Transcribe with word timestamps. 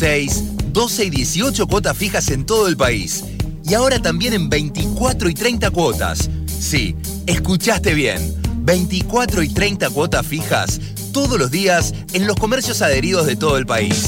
6, 0.00 0.72
12 0.72 1.04
y 1.04 1.10
18 1.10 1.66
cuotas 1.66 1.94
fijas 1.94 2.30
en 2.30 2.46
todo 2.46 2.68
el 2.68 2.76
país. 2.78 3.22
Y 3.62 3.74
ahora 3.74 4.00
también 4.00 4.32
en 4.32 4.48
24 4.48 5.28
y 5.28 5.34
30 5.34 5.70
cuotas. 5.72 6.30
Sí, 6.46 6.96
escuchaste 7.26 7.92
bien. 7.92 8.34
24 8.64 9.42
y 9.42 9.50
30 9.50 9.90
cuotas 9.90 10.26
fijas 10.26 10.80
todos 11.12 11.38
los 11.38 11.50
días 11.50 11.92
en 12.14 12.26
los 12.26 12.36
comercios 12.36 12.80
adheridos 12.80 13.26
de 13.26 13.36
todo 13.36 13.58
el 13.58 13.66
país. 13.66 14.06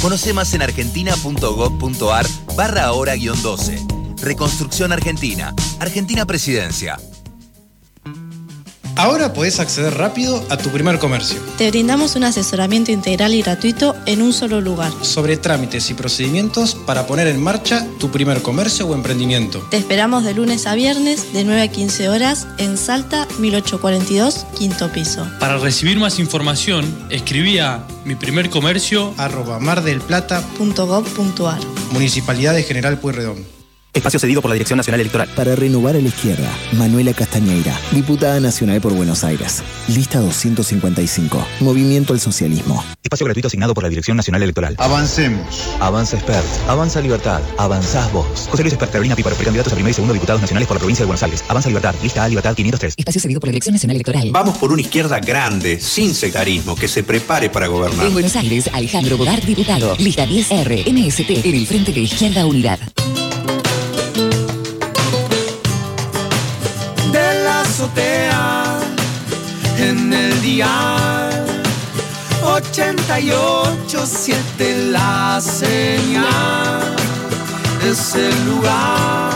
Conoce 0.00 0.32
más 0.32 0.54
en 0.54 0.62
argentina.gov.ar 0.62 2.26
barra 2.56 2.84
ahora-12. 2.84 4.16
Reconstrucción 4.22 4.90
Argentina. 4.90 5.54
Argentina 5.80 6.24
Presidencia. 6.24 6.96
Ahora 8.96 9.34
podés 9.34 9.60
acceder 9.60 9.94
rápido 9.94 10.42
a 10.48 10.56
tu 10.56 10.70
primer 10.70 10.98
comercio. 10.98 11.38
Te 11.58 11.70
brindamos 11.70 12.16
un 12.16 12.24
asesoramiento 12.24 12.92
integral 12.92 13.34
y 13.34 13.42
gratuito 13.42 13.94
en 14.06 14.22
un 14.22 14.32
solo 14.32 14.62
lugar. 14.62 14.90
Sobre 15.02 15.36
trámites 15.36 15.90
y 15.90 15.94
procedimientos 15.94 16.74
para 16.74 17.06
poner 17.06 17.26
en 17.26 17.42
marcha 17.42 17.86
tu 17.98 18.10
primer 18.10 18.40
comercio 18.40 18.86
o 18.86 18.94
emprendimiento. 18.94 19.60
Te 19.70 19.76
esperamos 19.76 20.24
de 20.24 20.32
lunes 20.32 20.66
a 20.66 20.74
viernes 20.74 21.34
de 21.34 21.44
9 21.44 21.60
a 21.60 21.68
15 21.68 22.08
horas 22.08 22.46
en 22.56 22.78
Salta 22.78 23.28
1842, 23.38 24.46
quinto 24.58 24.90
piso. 24.90 25.26
Para 25.40 25.58
recibir 25.58 25.98
más 25.98 26.18
información, 26.18 26.86
escribí 27.10 27.58
a 27.58 27.86
mi 28.06 28.14
primer 28.14 28.48
comercio 28.48 29.12
arroba 29.18 29.58
mardelplata.gov.ar 29.58 31.60
Municipalidad 31.92 32.54
de 32.54 32.62
General 32.62 32.98
Pueyrredón. 32.98 33.55
Espacio 33.96 34.20
cedido 34.20 34.42
por 34.42 34.50
la 34.50 34.54
Dirección 34.54 34.76
Nacional 34.76 35.00
Electoral. 35.00 35.26
Para 35.34 35.56
renovar 35.56 35.96
a 35.96 36.00
la 36.00 36.08
izquierda, 36.08 36.50
Manuela 36.72 37.14
Castañeira, 37.14 37.74
diputada 37.92 38.38
nacional 38.40 38.78
por 38.82 38.92
Buenos 38.92 39.24
Aires. 39.24 39.62
Lista 39.88 40.20
255. 40.20 41.46
Movimiento 41.60 42.12
al 42.12 42.20
Socialismo. 42.20 42.84
Espacio 43.02 43.24
gratuito 43.24 43.48
asignado 43.48 43.72
por 43.72 43.84
la 43.84 43.88
Dirección 43.88 44.18
Nacional 44.18 44.42
Electoral. 44.42 44.74
Avancemos. 44.78 45.46
Avanza 45.80 46.16
Expert. 46.16 46.44
Avanza 46.68 47.00
Libertad. 47.00 47.40
Avanzás 47.56 48.12
vos. 48.12 48.26
José 48.50 48.64
Luis 48.64 48.74
Expert, 48.74 48.92
Carolina 48.92 49.16
Píparo, 49.16 49.34
precandidatos 49.34 49.72
a 49.72 49.76
primer 49.76 49.92
y 49.92 49.94
segundo 49.94 50.12
diputados 50.12 50.42
nacionales 50.42 50.68
por 50.68 50.76
la 50.76 50.80
provincia 50.80 51.02
de 51.02 51.06
Buenos 51.06 51.22
Aires. 51.22 51.42
Avanza 51.48 51.68
Libertad. 51.70 51.94
Lista 52.02 52.22
A 52.22 52.28
Libertad 52.28 52.54
503. 52.54 52.94
Espacio 52.98 53.20
cedido 53.22 53.40
por 53.40 53.48
la 53.48 53.52
Dirección 53.52 53.72
Nacional 53.72 53.96
Electoral. 53.96 54.28
Vamos 54.30 54.58
por 54.58 54.72
una 54.72 54.82
izquierda 54.82 55.20
grande, 55.20 55.80
sin 55.80 56.14
sectarismo, 56.14 56.76
que 56.76 56.86
se 56.86 57.02
prepare 57.02 57.48
para 57.48 57.66
gobernar. 57.68 58.06
En 58.06 58.12
Buenos 58.12 58.36
Aires, 58.36 58.68
Alejandro 58.74 59.16
Godard, 59.16 59.42
diputado. 59.44 59.96
Lista 59.96 60.26
10R. 60.26 60.84
MST. 60.92 61.46
En 61.46 61.54
el 61.54 61.66
Frente 61.66 61.92
de 61.92 62.00
Izquierda 62.00 62.44
Unidad. 62.44 62.78
En 70.06 70.12
el 70.12 70.40
día 70.40 70.68
88.7 72.42 74.90
la 74.90 75.40
señal 75.40 76.96
es 77.84 78.14
el 78.14 78.46
lugar, 78.46 79.32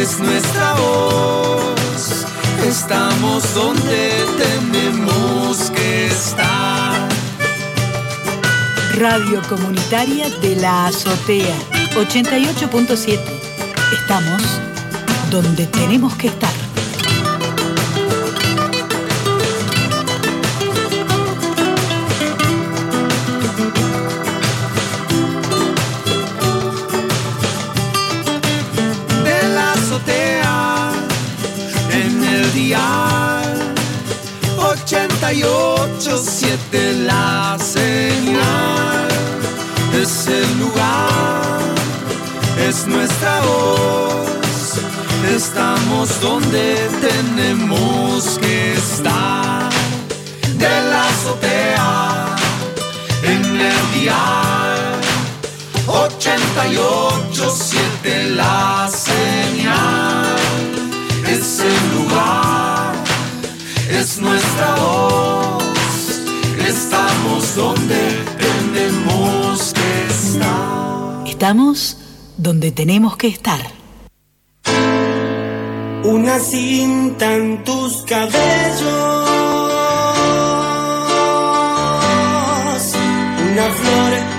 es 0.00 0.18
nuestra 0.18 0.72
voz, 0.74 2.26
estamos 2.66 3.54
donde 3.54 4.24
tenemos 4.38 5.70
que 5.70 6.06
estar. 6.06 7.08
Radio 8.96 9.40
Comunitaria 9.48 10.28
de 10.40 10.56
la 10.56 10.86
Azotea 10.86 11.54
88.7. 11.94 13.20
Estamos 13.92 14.42
donde 15.30 15.66
tenemos 15.66 16.16
que 16.16 16.26
estar. 16.28 16.51
Es 42.72 42.86
nuestra 42.86 43.40
voz 43.42 44.78
estamos 45.36 46.20
donde 46.22 46.88
tenemos 47.00 48.38
que 48.38 48.72
estar 48.72 49.70
de 50.56 50.82
la 50.90 51.08
azotea 51.08 52.34
en 53.24 53.60
el 53.60 53.92
dial 53.92 55.00
887 55.86 58.30
la 58.30 58.88
señal 58.88 60.36
es 61.28 61.60
el 61.60 61.94
lugar, 61.94 62.94
es 63.90 64.18
nuestra 64.18 64.74
voz. 64.76 65.62
Estamos 66.66 67.54
donde 67.54 68.24
tenemos 68.38 69.72
que 69.72 70.06
estar. 70.08 71.26
Estamos 71.26 71.98
donde 72.42 72.72
tenemos 72.72 73.16
que 73.16 73.28
estar. 73.28 73.60
Una 76.04 76.40
cinta 76.40 77.34
en 77.36 77.62
tus 77.62 78.02
cabellos. 78.02 79.28
Una 83.52 83.66
flor 83.70 84.31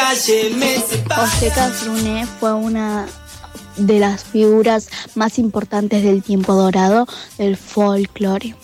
calle 0.00 0.50
me 0.56 0.76
Cafrune 1.54 2.26
fue 2.38 2.54
una 2.54 3.06
de 3.76 3.98
las 3.98 4.24
figuras 4.24 4.88
más 5.14 5.38
importantes 5.38 6.02
del 6.02 6.22
tiempo 6.22 6.54
dorado 6.54 7.06
del 7.36 7.58
folclore. 7.58 8.54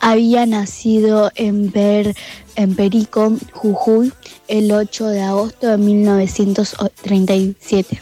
Había 0.00 0.46
nacido 0.46 1.30
en, 1.36 1.70
Ber, 1.70 2.16
en 2.56 2.74
Perico, 2.74 3.36
Jujuy, 3.52 4.12
el 4.48 4.72
8 4.72 5.06
de 5.08 5.22
agosto 5.22 5.68
de 5.68 5.78
1937 5.78 8.00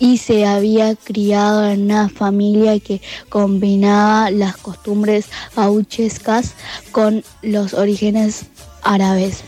y 0.00 0.18
se 0.18 0.46
había 0.46 0.96
criado 0.96 1.68
en 1.68 1.84
una 1.84 2.08
familia 2.08 2.80
que 2.80 3.00
combinaba 3.28 4.32
las 4.32 4.56
costumbres 4.56 5.26
gauchescas 5.54 6.54
con 6.90 7.22
los 7.42 7.74
orígenes 7.74 8.46
árabes. 8.82 9.44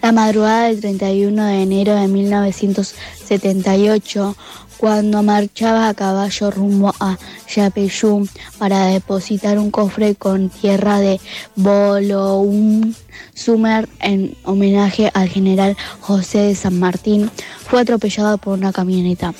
La 0.00 0.12
madrugada 0.12 0.64
del 0.64 0.80
31 0.80 1.44
de 1.44 1.62
enero 1.62 1.94
de 1.94 2.08
1978, 2.08 4.34
cuando 4.78 5.22
marchaba 5.22 5.88
a 5.88 5.94
caballo 5.94 6.50
rumbo 6.50 6.92
a 6.98 7.16
Yapeyú 7.48 8.26
para 8.58 8.86
depositar 8.86 9.58
un 9.58 9.70
cofre 9.70 10.16
con 10.16 10.48
tierra 10.48 10.98
de 10.98 11.20
Bolo, 11.54 12.38
un 12.38 12.96
Sumer 13.32 13.88
en 14.00 14.36
homenaje 14.42 15.08
al 15.14 15.28
general 15.28 15.76
José 16.00 16.38
de 16.38 16.56
San 16.56 16.80
Martín, 16.80 17.30
fue 17.64 17.82
atropellado 17.82 18.38
por 18.38 18.58
una 18.58 18.72
camioneta. 18.72 19.32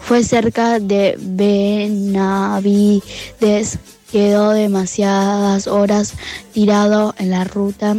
Fue 0.00 0.24
cerca 0.24 0.78
de 0.78 1.18
Benavides, 1.20 3.02
quedó 4.10 4.52
demasiadas 4.52 5.66
horas 5.66 6.14
tirado 6.52 7.14
en 7.18 7.30
la 7.30 7.44
ruta 7.44 7.98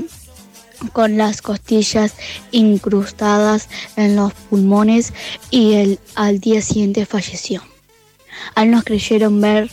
con 0.94 1.18
las 1.18 1.42
costillas 1.42 2.14
incrustadas 2.52 3.70
en 3.96 4.16
los 4.16 4.34
pulmones 4.34 5.14
y 5.52 5.98
al 6.16 6.40
día 6.40 6.62
siguiente 6.62 7.06
falleció. 7.06 7.62
Al 8.54 8.72
nos 8.72 8.84
creyeron 8.84 9.42
ver 9.42 9.70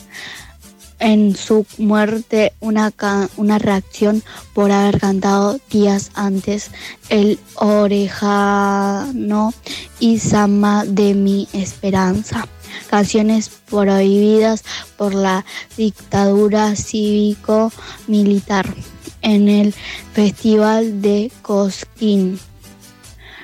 en 1.03 1.35
su 1.35 1.65
muerte 1.77 2.53
una, 2.61 2.93
una 3.35 3.59
reacción 3.59 4.23
por 4.53 4.71
haber 4.71 4.99
cantado 5.01 5.59
días 5.69 6.11
antes 6.13 6.71
el 7.09 7.39
orejano 7.55 9.53
y 9.99 10.19
Sama 10.19 10.85
de 10.85 11.13
mi 11.13 11.49
esperanza, 11.51 12.47
canciones 12.89 13.49
prohibidas 13.69 14.63
por 14.97 15.13
la 15.13 15.43
dictadura 15.75 16.73
cívico-militar 16.75 18.73
en 19.23 19.49
el 19.49 19.73
Festival 20.13 21.01
de 21.01 21.31
Cosquín. 21.41 22.39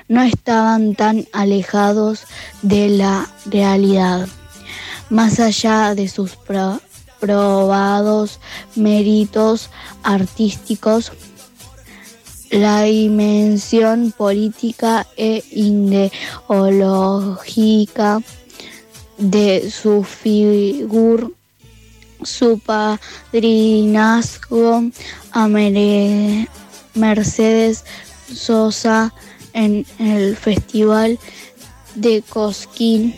No 0.08 0.22
estaban 0.22 0.94
tan 0.94 1.26
alejados 1.32 2.24
de 2.62 2.88
la 2.90 3.28
realidad. 3.46 4.28
Más 5.08 5.40
allá 5.40 5.94
de 5.96 6.08
sus 6.08 6.36
probados 7.18 8.38
méritos 8.76 9.70
artísticos, 10.02 11.12
la 12.50 12.82
dimensión 12.82 14.12
política 14.16 15.06
e 15.16 15.42
ideológica 15.52 16.10
de 19.18 19.70
su 19.70 20.02
figura, 20.02 21.28
su 22.22 22.58
padrinazgo 22.58 22.90
a 25.32 25.48
Mercedes 26.94 27.84
Sosa 28.32 29.12
en 29.52 29.84
el 29.98 30.36
Festival 30.36 31.18
de 31.94 32.22
Cosquín 32.22 33.14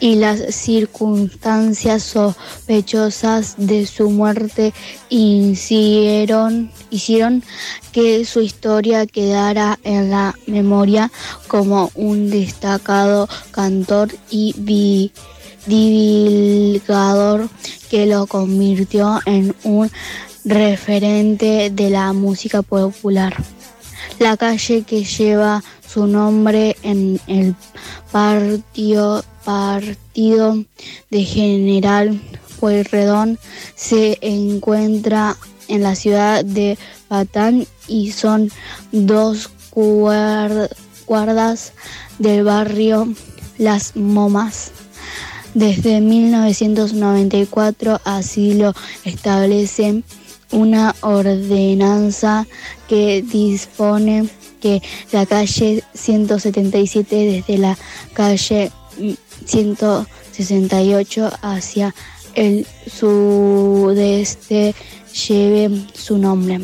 y 0.00 0.16
las 0.16 0.54
circunstancias 0.54 2.02
sospechosas 2.02 3.54
de 3.56 3.86
su 3.86 4.10
muerte 4.10 4.74
hicieron, 5.08 6.70
hicieron 6.90 7.42
que 7.92 8.24
su 8.24 8.40
historia 8.40 9.06
quedara 9.06 9.78
en 9.84 10.10
la 10.10 10.36
memoria 10.46 11.10
como 11.48 11.90
un 11.94 12.30
destacado 12.30 13.28
cantor 13.50 14.14
y 14.30 14.54
divulgador 15.66 17.48
que 17.90 18.06
lo 18.06 18.26
convirtió 18.26 19.20
en 19.26 19.54
un 19.64 19.90
referente 20.44 21.70
de 21.70 21.90
la 21.90 22.12
música 22.12 22.62
popular. 22.62 23.36
La 24.18 24.36
calle 24.36 24.82
que 24.82 25.04
lleva 25.04 25.62
su 25.86 26.06
nombre 26.06 26.76
en 26.82 27.20
el 27.26 27.54
partido, 28.10 29.24
partido 29.44 30.64
de 31.10 31.24
General 31.24 32.20
Pueyrredón 32.60 33.38
se 33.74 34.18
encuentra 34.20 35.36
en 35.68 35.82
la 35.82 35.94
ciudad 35.94 36.44
de 36.44 36.78
Patán 37.08 37.66
y 37.88 38.12
son 38.12 38.50
dos 38.92 39.50
guardas 41.06 41.72
del 42.18 42.44
barrio 42.44 43.12
Las 43.58 43.96
Momas. 43.96 44.70
Desde 45.54 46.00
1994 46.00 48.00
así 48.04 48.54
lo 48.54 48.74
establece 49.04 50.02
una 50.50 50.94
ordenanza 51.02 52.46
que 52.88 53.22
dispone 53.22 54.28
que 54.62 54.80
la 55.12 55.26
calle 55.26 55.84
177 55.92 57.16
desde 57.16 57.58
la 57.58 57.76
calle 58.14 58.72
168 59.44 61.30
hacia 61.42 61.94
el 62.34 62.66
sudeste 62.86 64.74
lleve 65.28 65.84
su 65.92 66.16
nombre. 66.16 66.62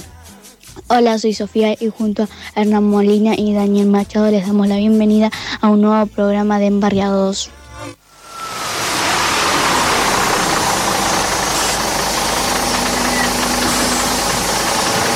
Hola, 0.87 1.19
soy 1.19 1.34
Sofía 1.34 1.75
y 1.79 1.91
junto 1.91 2.23
a 2.23 2.29
Hernán 2.62 2.84
Molina 2.84 3.34
y 3.37 3.52
Daniel 3.52 3.88
Machado 3.88 4.31
les 4.31 4.46
damos 4.46 4.67
la 4.69 4.76
bienvenida 4.76 5.31
a 5.61 5.69
un 5.69 5.82
nuevo 5.82 6.06
programa 6.06 6.58
de 6.58 6.67
Embarriados. 6.67 7.50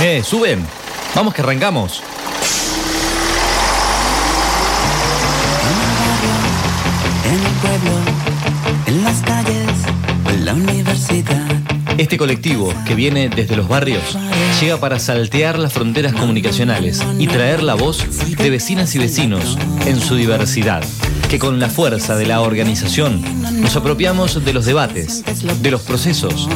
Eh, 0.05 0.21
suben. 0.25 0.67
Vamos 1.15 1.33
que 1.33 1.43
arrancamos. 1.43 2.03
En 7.25 7.35
el 7.35 7.53
pueblo, 7.61 7.99
en 8.87 9.05
las 9.05 9.21
calles, 9.21 9.69
en 10.29 10.45
la 10.45 10.55
universidad. 10.55 11.47
Este 11.99 12.19
colectivo, 12.19 12.75
que 12.85 12.97
viene 12.97 13.29
desde 13.29 13.55
los 13.55 13.69
barrios, 13.69 14.19
llega 14.61 14.79
para 14.79 14.99
saltear 14.99 15.57
las 15.61 15.73
fronteras 15.73 16.15
comunicacionales 16.15 17.01
y 17.21 17.29
traer 17.29 17.63
la 17.63 17.75
voz 17.75 18.05
de 18.37 18.51
vecinas 18.51 18.93
y 18.97 18.99
vecinos 18.99 19.57
en 19.87 20.01
su 20.01 20.17
diversidad. 20.17 20.83
Que 21.33 21.39
con 21.39 21.59
la 21.59 21.71
fuerza 21.71 22.15
de 22.15 22.27
la 22.27 22.43
organización 22.43 23.23
nos 23.59 23.75
apropiamos 23.75 24.45
de 24.45 24.53
los 24.53 24.67
debates, 24.67 25.25
de 25.63 25.71
los 25.71 25.81
procesos 25.81 26.47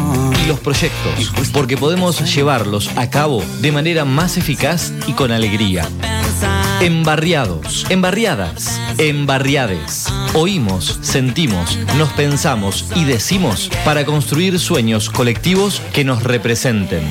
y 0.45 0.49
los 0.49 0.61
proyectos, 0.61 1.33
porque 1.55 1.79
podemos 1.79 2.21
llevarlos 2.35 2.91
a 2.95 3.09
cabo 3.09 3.43
de 3.63 3.73
manera 3.73 4.05
más 4.05 4.37
eficaz 4.37 4.93
y 5.07 5.15
con 5.15 5.33
alegría. 5.33 5.89
Embarriados, 6.83 7.87
embarriadas, 7.89 8.79
embarriades. 8.99 10.09
Oímos, 10.35 10.99
sentimos, 11.01 11.79
nos 11.97 12.11
pensamos 12.11 12.85
y 12.95 13.05
decimos 13.05 13.71
para 13.83 14.05
construir 14.05 14.59
sueños 14.59 15.09
colectivos 15.09 15.81
que 15.95 16.05
nos 16.05 16.23
representen. 16.23 17.09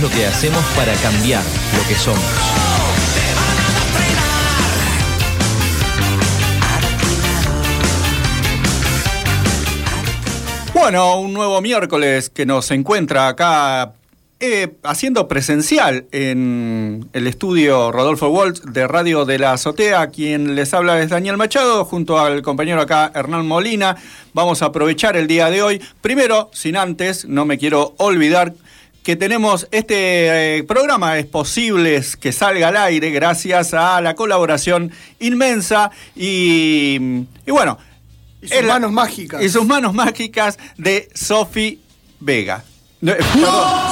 Lo 0.00 0.08
que 0.08 0.24
hacemos 0.26 0.64
para 0.76 0.94
cambiar 0.94 1.42
lo 1.76 1.86
que 1.86 1.94
somos. 1.94 2.22
Bueno, 10.72 11.20
un 11.20 11.34
nuevo 11.34 11.60
miércoles 11.60 12.30
que 12.30 12.46
nos 12.46 12.70
encuentra 12.70 13.28
acá 13.28 13.92
eh, 14.42 14.72
haciendo 14.84 15.28
presencial 15.28 16.06
en 16.12 17.06
el 17.12 17.26
estudio 17.26 17.92
Rodolfo 17.92 18.30
Waltz 18.30 18.62
de 18.64 18.86
Radio 18.86 19.26
de 19.26 19.38
la 19.38 19.52
Azotea. 19.52 20.06
Quien 20.06 20.54
les 20.54 20.72
habla 20.72 20.98
es 21.02 21.10
Daniel 21.10 21.36
Machado, 21.36 21.84
junto 21.84 22.18
al 22.18 22.40
compañero 22.40 22.80
acá 22.80 23.12
Hernán 23.14 23.46
Molina. 23.46 23.96
Vamos 24.32 24.62
a 24.62 24.66
aprovechar 24.66 25.18
el 25.18 25.26
día 25.26 25.50
de 25.50 25.62
hoy. 25.62 25.82
Primero, 26.00 26.48
sin 26.54 26.78
antes, 26.78 27.26
no 27.26 27.44
me 27.44 27.58
quiero 27.58 27.92
olvidar 27.98 28.54
que 29.02 29.16
tenemos 29.16 29.66
este 29.70 30.58
eh, 30.58 30.64
programa 30.64 31.18
es 31.18 31.26
posible 31.26 32.02
que 32.20 32.32
salga 32.32 32.68
al 32.68 32.76
aire 32.76 33.10
gracias 33.10 33.74
a 33.74 34.00
la 34.00 34.14
colaboración 34.14 34.92
inmensa 35.18 35.90
y, 36.14 37.24
y 37.46 37.50
bueno 37.50 37.78
y 38.42 38.48
sus 38.48 38.62
manos 38.64 38.92
mágicas. 38.92 39.42
y 39.42 39.48
sus 39.48 39.66
manos 39.66 39.94
mágicas 39.94 40.58
de 40.76 41.08
Sofi 41.14 41.80
Vega 42.20 42.64
no, 43.00 43.14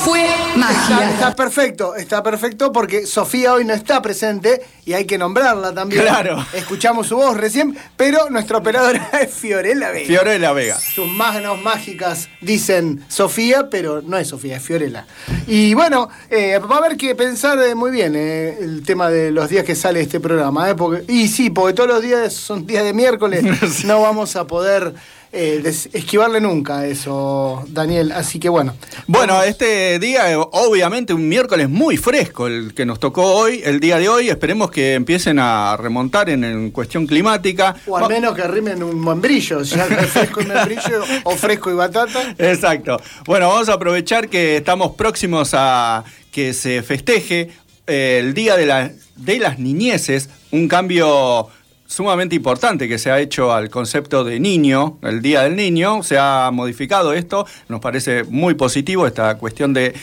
fue 0.05 0.29
magia. 0.55 1.11
Está, 1.11 1.35
perfecto, 1.35 1.97
está 1.97 2.23
perfecto 2.23 2.73
porque 2.73 3.07
Sofía 3.07 3.55
hoy 3.55 3.65
no 3.65 3.73
está 3.73 4.03
presente 4.03 4.61
y 4.85 4.93
hay 4.93 5.07
que 5.07 5.17
nombrarla 5.17 5.73
también. 5.73 6.03
Claro. 6.03 6.45
Escuchamos 6.53 7.07
su 7.07 7.17
voz 7.17 7.35
recién, 7.35 7.75
pero 7.97 8.29
nuestra 8.29 8.59
operadora 8.59 9.09
es 9.23 9.33
Fiorella 9.33 9.91
Vega. 9.93 10.07
Fiorella 10.07 10.53
Vega. 10.53 10.79
Sus 10.79 11.09
manos 11.09 11.59
mágicas 11.59 12.29
dicen 12.43 13.03
Sofía, 13.09 13.71
pero 13.71 14.03
no 14.03 14.19
es 14.19 14.29
Sofía, 14.29 14.59
es 14.59 14.63
Fiorella. 14.63 15.07
Y 15.47 15.73
bueno, 15.73 16.11
eh, 16.29 16.59
va 16.59 16.77
a 16.77 16.79
haber 16.79 16.99
que 16.99 17.15
pensar 17.15 17.59
eh, 17.63 17.75
muy 17.75 17.91
bien 17.91 18.15
eh, 18.15 18.59
el 18.61 18.83
tema 18.83 19.09
de 19.09 19.31
los 19.31 19.49
días 19.49 19.65
que 19.65 19.75
sale 19.75 20.03
este 20.03 20.21
programa. 20.21 20.77
Porque, 20.77 21.11
y 21.11 21.29
sí, 21.29 21.49
porque 21.49 21.73
todos 21.73 21.89
los 21.89 22.03
días 22.03 22.35
son 22.35 22.67
días 22.67 22.85
de 22.85 22.93
miércoles, 22.93 23.43
no 23.87 24.03
vamos 24.03 24.37
a 24.37 24.47
poder 24.47 24.93
eh, 25.31 25.63
esquivarle 25.93 26.41
nunca 26.41 26.87
eso, 26.87 27.65
Daniel. 27.69 28.13
Así 28.13 28.39
que 28.39 28.49
bueno. 28.49 28.75
Bueno, 29.07 29.43
este 29.43 29.99
día, 29.99 30.39
obviamente, 30.39 31.13
un 31.13 31.29
miércoles 31.29 31.69
muy 31.69 31.97
fresco 31.97 32.47
el 32.47 32.73
que 32.75 32.87
nos 32.87 32.99
tocó 32.99 33.23
hoy, 33.35 33.61
el 33.65 33.79
día 33.81 33.99
de 33.99 34.09
hoy. 34.09 34.31
Esperemos 34.31 34.71
que 34.71 34.95
empiecen 34.95 35.39
a 35.39 35.77
remontar 35.77 36.31
en, 36.31 36.71
cuestión 36.71 37.07
climática. 37.07 37.77
O 37.87 37.97
al 37.97 38.09
menos 38.09 38.35
que 38.35 38.43
arrimen 38.43 38.83
un 38.83 39.05
membrillo, 39.05 39.63
ya 39.63 39.85
fresco 39.85 40.41
y 40.41 40.47
membrillo 40.47 41.05
o 41.25 41.37
fresco 41.37 41.71
y 41.71 41.75
batata. 41.75 42.35
Exacto. 42.39 43.01
Bueno, 43.27 43.49
vamos 43.49 43.69
a 43.69 43.75
aprovechar 43.75 44.29
que 44.29 44.57
estamos 44.57 44.95
próximos 44.95 45.51
a 45.53 46.05
que 46.33 46.55
se 46.55 46.83
festeje 46.83 47.51
eh, 47.87 48.19
el 48.21 48.35
Día 48.35 48.57
de, 48.57 48.67
la, 48.67 48.93
de 49.17 49.39
las 49.39 49.59
Niñeces, 49.59 50.29
un 50.53 50.69
cambio 50.69 51.49
sumamente 51.89 52.37
importante 52.37 52.87
que 52.87 52.99
se 52.99 53.11
ha 53.11 53.19
hecho 53.19 53.53
al 53.53 53.71
concepto 53.71 54.23
de 54.23 54.39
niño, 54.39 54.99
el 55.03 55.23
Día 55.23 55.43
del 55.43 55.57
Niño, 55.57 56.03
se 56.03 56.19
ha 56.19 56.51
modificado 56.53 57.15
esto, 57.15 57.47
nos 57.69 57.81
parece 57.81 58.25
muy 58.25 58.55
positivo 58.55 59.07
esta 59.07 59.39
cuestión 59.39 59.73
de 59.73 59.95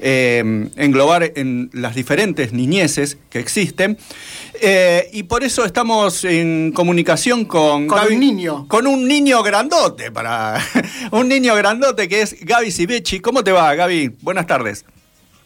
eh, 0.00 0.68
englobar 0.76 1.32
en 1.36 1.70
las 1.74 1.94
diferentes 1.94 2.52
niñeces 2.52 3.18
que 3.30 3.38
existen. 3.38 3.98
Eh, 4.60 5.10
y 5.12 5.24
por 5.24 5.44
eso 5.44 5.66
estamos 5.66 6.24
en 6.24 6.72
comunicación 6.72 7.44
con, 7.44 7.86
con 7.88 8.12
un 8.12 8.18
niño. 8.18 8.66
Con 8.66 8.86
un 8.86 9.06
niño 9.06 9.42
grandote, 9.42 10.10
para 10.10 10.58
un 11.10 11.28
niño 11.28 11.54
grandote 11.54 12.08
que 12.08 12.22
es 12.22 12.42
Gaby 12.42 12.70
Sibechi. 12.70 13.20
¿Cómo 13.20 13.44
te 13.44 13.52
va, 13.52 13.74
Gaby? 13.74 14.16
Buenas 14.22 14.46
tardes. 14.46 14.86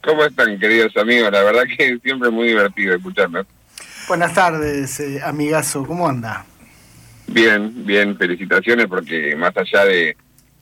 ¿Cómo 0.05 0.25
están, 0.25 0.59
queridos 0.61 0.97
amigos? 0.97 1.33
La 1.33 1.43
verdad 1.43 1.65
que 1.77 1.89
es 1.89 2.03
siempre 2.03 2.31
muy 2.31 2.49
divertido 2.49 2.95
escucharnos. 2.95 3.47
Buenas 4.09 4.33
tardes, 4.33 5.01
eh, 5.01 5.21
amigazo, 5.23 5.85
¿cómo 5.85 6.09
anda? 6.09 6.47
Bien, 7.27 7.85
bien, 7.85 8.17
felicitaciones 8.17 8.87
porque 8.87 9.37
más 9.37 9.55
allá 9.55 9.85
de, 9.85 10.17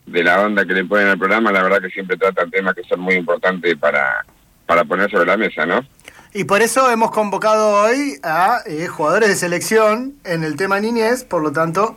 la 0.04 0.40
onda 0.40 0.66
que 0.66 0.72
le 0.72 0.84
ponen 0.84 1.06
al 1.06 1.18
programa, 1.18 1.52
la 1.52 1.62
verdad 1.62 1.80
que 1.80 1.90
siempre 1.90 2.16
tratan 2.16 2.50
temas 2.50 2.74
que 2.74 2.82
son 2.82 2.98
muy 2.98 3.14
importantes 3.14 3.76
para, 3.76 4.26
para 4.66 4.84
poner 4.84 5.08
sobre 5.08 5.26
la 5.26 5.36
mesa, 5.36 5.64
¿no? 5.64 5.86
Y 6.34 6.42
por 6.42 6.60
eso 6.60 6.90
hemos 6.90 7.12
convocado 7.12 7.82
hoy 7.82 8.18
a 8.24 8.62
eh, 8.66 8.88
jugadores 8.88 9.28
de 9.28 9.36
selección 9.36 10.16
en 10.24 10.42
el 10.42 10.56
tema 10.56 10.80
niñez, 10.80 11.22
por 11.22 11.40
lo 11.40 11.52
tanto, 11.52 11.96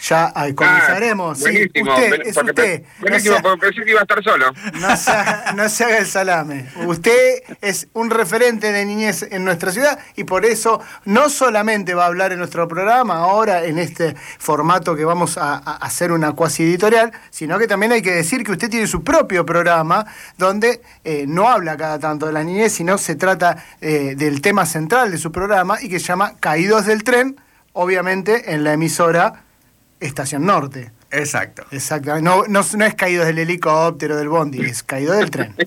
ya 0.00 0.32
ahí 0.34 0.54
comenzaremos. 0.54 1.38
Ah, 1.38 1.40
buenísimo, 1.40 1.96
sí, 1.96 2.02
usted, 2.04 2.20
es 2.26 2.34
porque 2.34 2.50
usted. 2.50 2.82
buenísimo, 3.00 3.34
No 3.34 3.40
sea- 3.40 3.42
porque 3.42 3.66
pensé 3.66 3.84
que 3.84 3.90
iba 3.90 4.00
a 4.00 4.02
estar 4.02 4.22
solo. 4.24 4.52
no 4.80 4.96
se, 4.96 5.10
haga, 5.10 5.52
no 5.54 5.68
se 5.68 5.84
haga 5.84 5.98
el 5.98 6.06
salame. 6.06 6.66
Usted 6.86 7.42
es 7.60 7.88
un 7.94 8.10
referente 8.10 8.72
de 8.72 8.84
niñez 8.84 9.22
en 9.30 9.44
nuestra 9.44 9.72
ciudad 9.72 9.98
y 10.16 10.24
por 10.24 10.44
eso 10.44 10.80
no 11.04 11.28
solamente 11.30 11.94
va 11.94 12.04
a 12.04 12.06
hablar 12.06 12.32
en 12.32 12.38
nuestro 12.38 12.68
programa 12.68 13.16
ahora 13.18 13.64
en 13.64 13.78
este 13.78 14.14
formato 14.38 14.94
que 14.96 15.04
vamos 15.04 15.38
a, 15.38 15.54
a 15.54 15.76
hacer 15.76 16.12
una 16.12 16.32
cuasi 16.32 16.62
editorial, 16.62 17.12
sino 17.30 17.58
que 17.58 17.66
también 17.66 17.92
hay 17.92 18.02
que 18.02 18.12
decir 18.12 18.44
que 18.44 18.52
usted 18.52 18.70
tiene 18.70 18.86
su 18.86 19.02
propio 19.04 19.44
programa 19.44 20.06
donde 20.36 20.80
eh, 21.04 21.24
no 21.26 21.48
habla 21.48 21.76
cada 21.76 21.98
tanto 21.98 22.26
de 22.26 22.32
la 22.32 22.44
niñez, 22.44 22.72
sino 22.72 22.98
se 22.98 23.16
trata 23.16 23.64
eh, 23.80 24.14
del 24.16 24.40
tema 24.40 24.66
central 24.66 25.10
de 25.10 25.18
su 25.18 25.32
programa 25.32 25.78
y 25.80 25.88
que 25.88 25.98
se 26.00 26.06
llama 26.06 26.34
Caídos 26.40 26.86
del 26.86 27.02
Tren, 27.04 27.40
obviamente 27.72 28.54
en 28.54 28.64
la 28.64 28.72
emisora 28.72 29.44
Estación 30.00 30.46
Norte. 30.46 30.92
Exacto. 31.10 31.64
Exactamente. 31.70 32.28
No, 32.28 32.44
no, 32.48 32.60
no 32.76 32.84
es 32.84 32.94
caído 32.94 33.24
del 33.24 33.38
helicóptero, 33.38 34.16
del 34.16 34.28
bondi, 34.28 34.60
es 34.60 34.82
caído 34.82 35.14
del 35.14 35.30
tren. 35.30 35.54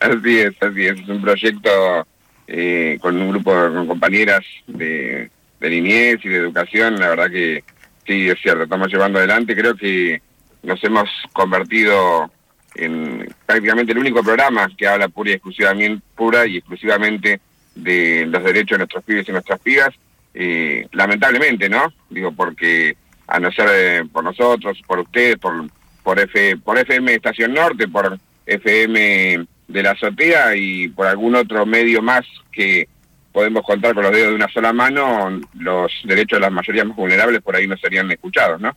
Así 0.00 0.38
es, 0.38 0.54
así 0.60 0.86
es. 0.86 0.98
Es 0.98 1.08
un 1.08 1.20
proyecto 1.20 2.06
eh, 2.46 2.98
con 3.00 3.20
un 3.20 3.30
grupo 3.30 3.52
con 3.52 3.86
compañeras 3.86 4.40
de, 4.66 5.30
de 5.60 5.70
niñez 5.70 6.20
y 6.24 6.28
de 6.28 6.38
educación. 6.38 6.98
La 6.98 7.10
verdad 7.10 7.30
que 7.30 7.62
sí, 8.06 8.28
es 8.28 8.40
cierto, 8.40 8.64
estamos 8.64 8.88
llevando 8.88 9.18
adelante. 9.18 9.54
Creo 9.54 9.76
que 9.76 10.22
nos 10.62 10.82
hemos 10.84 11.08
convertido 11.32 12.30
en 12.74 13.28
prácticamente 13.44 13.92
el 13.92 13.98
único 13.98 14.22
programa 14.22 14.68
que 14.76 14.88
habla 14.88 15.08
pura 15.08 15.30
y 15.30 15.34
exclusivamente, 15.34 16.02
pura 16.16 16.46
y 16.46 16.56
exclusivamente 16.56 17.40
de 17.74 18.26
los 18.26 18.42
derechos 18.42 18.76
de 18.76 18.78
nuestros 18.78 19.04
pibes 19.04 19.28
y 19.28 19.32
nuestras 19.32 19.60
pibas. 19.60 19.90
Eh, 20.34 20.86
lamentablemente, 20.92 21.68
¿no? 21.68 21.92
Digo, 22.08 22.32
porque 22.32 22.96
a 23.26 23.40
no 23.40 23.50
ser 23.52 23.68
eh, 23.70 24.04
por 24.10 24.24
nosotros, 24.24 24.80
por 24.86 25.00
ustedes, 25.00 25.38
por, 25.38 25.68
por, 26.02 26.18
F, 26.18 26.56
por 26.58 26.78
FM 26.78 27.14
Estación 27.14 27.54
Norte, 27.54 27.88
por 27.88 28.18
FM 28.46 29.46
de 29.68 29.82
la 29.82 29.92
azotea 29.92 30.54
y 30.56 30.88
por 30.88 31.06
algún 31.06 31.34
otro 31.34 31.64
medio 31.64 32.02
más 32.02 32.26
que 32.50 32.88
podemos 33.32 33.62
contar 33.64 33.94
con 33.94 34.02
los 34.02 34.12
dedos 34.12 34.30
de 34.30 34.34
una 34.34 34.48
sola 34.48 34.72
mano, 34.72 35.40
los 35.54 35.90
derechos 36.04 36.36
de 36.36 36.40
las 36.40 36.52
mayorías 36.52 36.86
más 36.86 36.96
vulnerables 36.96 37.40
por 37.40 37.56
ahí 37.56 37.66
no 37.66 37.76
serían 37.76 38.10
escuchados, 38.10 38.60
¿no? 38.60 38.76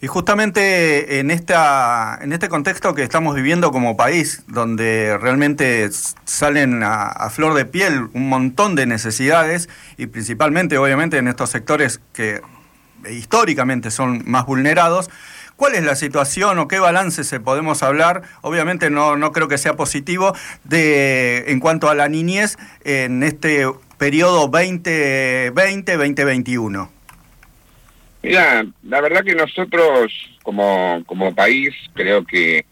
Y 0.00 0.06
justamente 0.08 1.20
en 1.20 1.30
esta 1.30 2.18
en 2.20 2.32
este 2.32 2.48
contexto 2.48 2.94
que 2.94 3.02
estamos 3.02 3.34
viviendo 3.34 3.70
como 3.70 3.96
país, 3.96 4.42
donde 4.48 5.16
realmente 5.18 5.88
salen 6.24 6.82
a 6.82 7.30
flor 7.30 7.54
de 7.54 7.64
piel 7.64 8.08
un 8.12 8.28
montón 8.28 8.74
de 8.74 8.86
necesidades 8.86 9.68
y 9.96 10.06
principalmente 10.06 10.76
obviamente 10.76 11.16
en 11.16 11.28
estos 11.28 11.50
sectores 11.50 12.00
que 12.12 12.42
históricamente 13.10 13.90
son 13.90 14.22
más 14.26 14.46
vulnerados, 14.46 15.10
¿cuál 15.56 15.74
es 15.74 15.82
la 15.84 15.96
situación 15.96 16.58
o 16.58 16.68
qué 16.68 16.78
balance 16.78 17.24
se 17.24 17.40
podemos 17.40 17.82
hablar? 17.82 18.22
Obviamente 18.42 18.90
no, 18.90 19.16
no 19.16 19.32
creo 19.32 19.48
que 19.48 19.58
sea 19.58 19.74
positivo 19.74 20.36
de 20.64 21.44
en 21.48 21.60
cuanto 21.60 21.88
a 21.88 21.94
la 21.94 22.08
niñez 22.08 22.56
en 22.84 23.22
este 23.22 23.66
periodo 23.98 24.50
2020-2021. 24.50 26.88
Mira, 28.22 28.64
la 28.82 29.00
verdad 29.02 29.22
que 29.22 29.34
nosotros 29.34 30.12
como, 30.42 31.02
como 31.06 31.34
país 31.34 31.74
creo 31.92 32.24
que, 32.24 32.64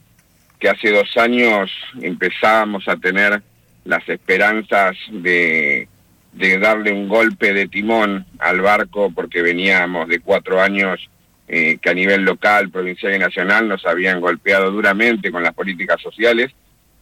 que 0.58 0.68
hace 0.68 0.90
dos 0.90 1.16
años 1.16 1.70
empezábamos 2.00 2.88
a 2.88 2.96
tener 2.96 3.42
las 3.84 4.08
esperanzas 4.08 4.96
de, 5.10 5.88
de 6.32 6.58
darle 6.58 6.92
un 6.92 7.08
golpe 7.08 7.52
de 7.52 7.68
timón 7.68 8.26
al 8.38 8.60
barco 8.60 9.10
porque 9.14 9.42
veníamos 9.42 10.08
de 10.08 10.20
cuatro 10.20 10.60
años 10.60 11.08
eh, 11.46 11.78
que 11.82 11.90
a 11.90 11.94
nivel 11.94 12.22
local, 12.22 12.70
provincial 12.70 13.14
y 13.14 13.18
nacional 13.18 13.68
nos 13.68 13.84
habían 13.84 14.20
golpeado 14.20 14.70
duramente 14.70 15.30
con 15.30 15.42
las 15.42 15.52
políticas 15.52 16.00
sociales 16.00 16.50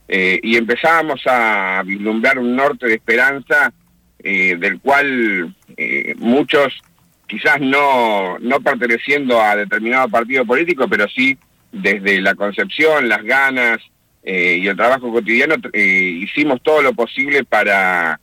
eh, 0.08 0.40
y 0.42 0.56
empezábamos 0.56 1.20
a 1.26 1.82
vislumbrar 1.86 2.38
un 2.38 2.56
norte 2.56 2.86
de 2.86 2.94
esperanza 2.94 3.72
eh, 4.18 4.56
del 4.58 4.80
cual 4.80 5.54
muchos 6.18 6.82
quizás 7.26 7.60
no, 7.60 8.38
no 8.40 8.60
perteneciendo 8.60 9.40
a 9.40 9.54
determinado 9.54 10.08
partido 10.08 10.44
político, 10.44 10.88
pero 10.88 11.08
sí 11.08 11.38
desde 11.70 12.20
la 12.20 12.34
concepción, 12.34 13.08
las 13.08 13.22
ganas 13.22 13.78
y 14.22 14.66
el 14.66 14.76
trabajo 14.76 15.10
cotidiano, 15.10 15.54
hicimos 15.72 16.60
todo 16.62 16.82
lo 16.82 16.92
posible 16.92 17.44
para, 17.44 18.20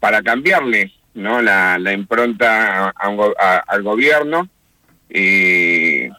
para 0.00 0.22
cambiarle 0.22 0.92
¿no? 1.14 1.40
la, 1.42 1.78
impronta 1.92 2.88
a- 2.88 2.94
a 3.38 3.56
al 3.66 3.82
gobierno. 3.82 4.48
eh, 5.10 6.10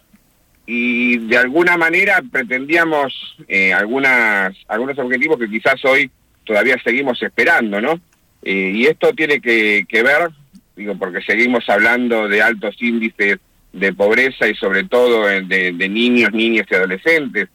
y 0.69 1.17
de 1.19 1.37
alguna 1.37 1.77
manera 1.77 2.21
pretendíamos 2.29 3.37
eh, 3.47 3.71
algunas, 3.73 4.53
algunos 4.67 4.99
objetivos 4.99 5.37
que 5.37 5.49
quizás 5.49 5.83
hoy 5.85 6.11
todavía 6.43 6.75
seguimos 6.83 7.21
esperando, 7.23 7.79
¿no? 7.79 7.99
Eh, 8.41 8.71
y 8.75 8.85
esto 8.85 9.13
tiene 9.13 9.39
que, 9.39 9.85
ver, 10.03 10.29
digo, 10.75 10.97
porque 10.97 11.21
seguimos 11.21 11.69
hablando 11.69 12.27
de 12.27 12.41
altos 12.41 12.75
índices 12.81 13.37
de 13.71 13.93
pobreza 13.93 14.47
y 14.47 14.55
sobre 14.55 14.83
todo 14.83 15.29
en- 15.29 15.47
de, 15.47 15.71
de 15.71 15.87
niños, 15.89 16.33
niñas 16.33 16.67
y 16.69 16.75
adolescentes, 16.75 17.47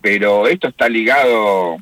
pero 0.00 0.48
esto 0.48 0.66
está 0.68 0.88
ligado 0.88 1.76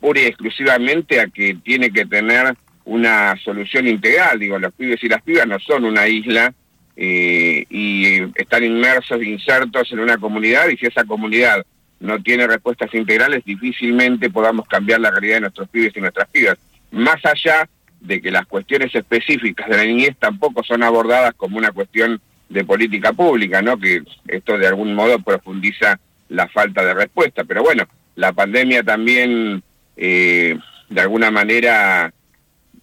pura 0.00 0.20
y 0.20 0.24
exclusivamente 0.26 1.20
a 1.20 1.26
que 1.28 1.54
tiene 1.54 1.90
que 1.92 2.04
tener 2.06 2.56
una 2.88 3.36
solución 3.44 3.86
integral, 3.86 4.38
digo, 4.38 4.58
los 4.58 4.72
pibes 4.72 5.02
y 5.04 5.08
las 5.08 5.22
pibas 5.22 5.46
no 5.46 5.58
son 5.58 5.84
una 5.84 6.08
isla 6.08 6.54
eh, 6.96 7.64
y 7.68 8.22
están 8.34 8.64
inmersos, 8.64 9.22
insertos 9.22 9.92
en 9.92 10.00
una 10.00 10.16
comunidad 10.16 10.68
y 10.68 10.76
si 10.78 10.86
esa 10.86 11.04
comunidad 11.04 11.64
no 12.00 12.22
tiene 12.22 12.46
respuestas 12.46 12.92
integrales, 12.94 13.44
difícilmente 13.44 14.30
podamos 14.30 14.66
cambiar 14.66 15.00
la 15.00 15.10
realidad 15.10 15.36
de 15.36 15.40
nuestros 15.42 15.68
pibes 15.68 15.94
y 15.96 16.00
nuestras 16.00 16.28
pibas. 16.28 16.56
Más 16.90 17.22
allá 17.26 17.68
de 18.00 18.22
que 18.22 18.30
las 18.30 18.46
cuestiones 18.46 18.94
específicas 18.94 19.68
de 19.68 19.76
la 19.76 19.84
niñez 19.84 20.16
tampoco 20.18 20.64
son 20.64 20.82
abordadas 20.82 21.34
como 21.36 21.58
una 21.58 21.72
cuestión 21.72 22.20
de 22.48 22.64
política 22.64 23.12
pública, 23.12 23.60
¿no? 23.60 23.78
Que 23.78 24.02
esto 24.28 24.56
de 24.56 24.66
algún 24.66 24.94
modo 24.94 25.18
profundiza 25.18 26.00
la 26.30 26.48
falta 26.48 26.82
de 26.84 26.94
respuesta. 26.94 27.44
Pero 27.44 27.62
bueno, 27.62 27.86
la 28.14 28.32
pandemia 28.32 28.82
también 28.82 29.62
eh, 29.96 30.56
de 30.88 31.00
alguna 31.00 31.30
manera 31.30 32.12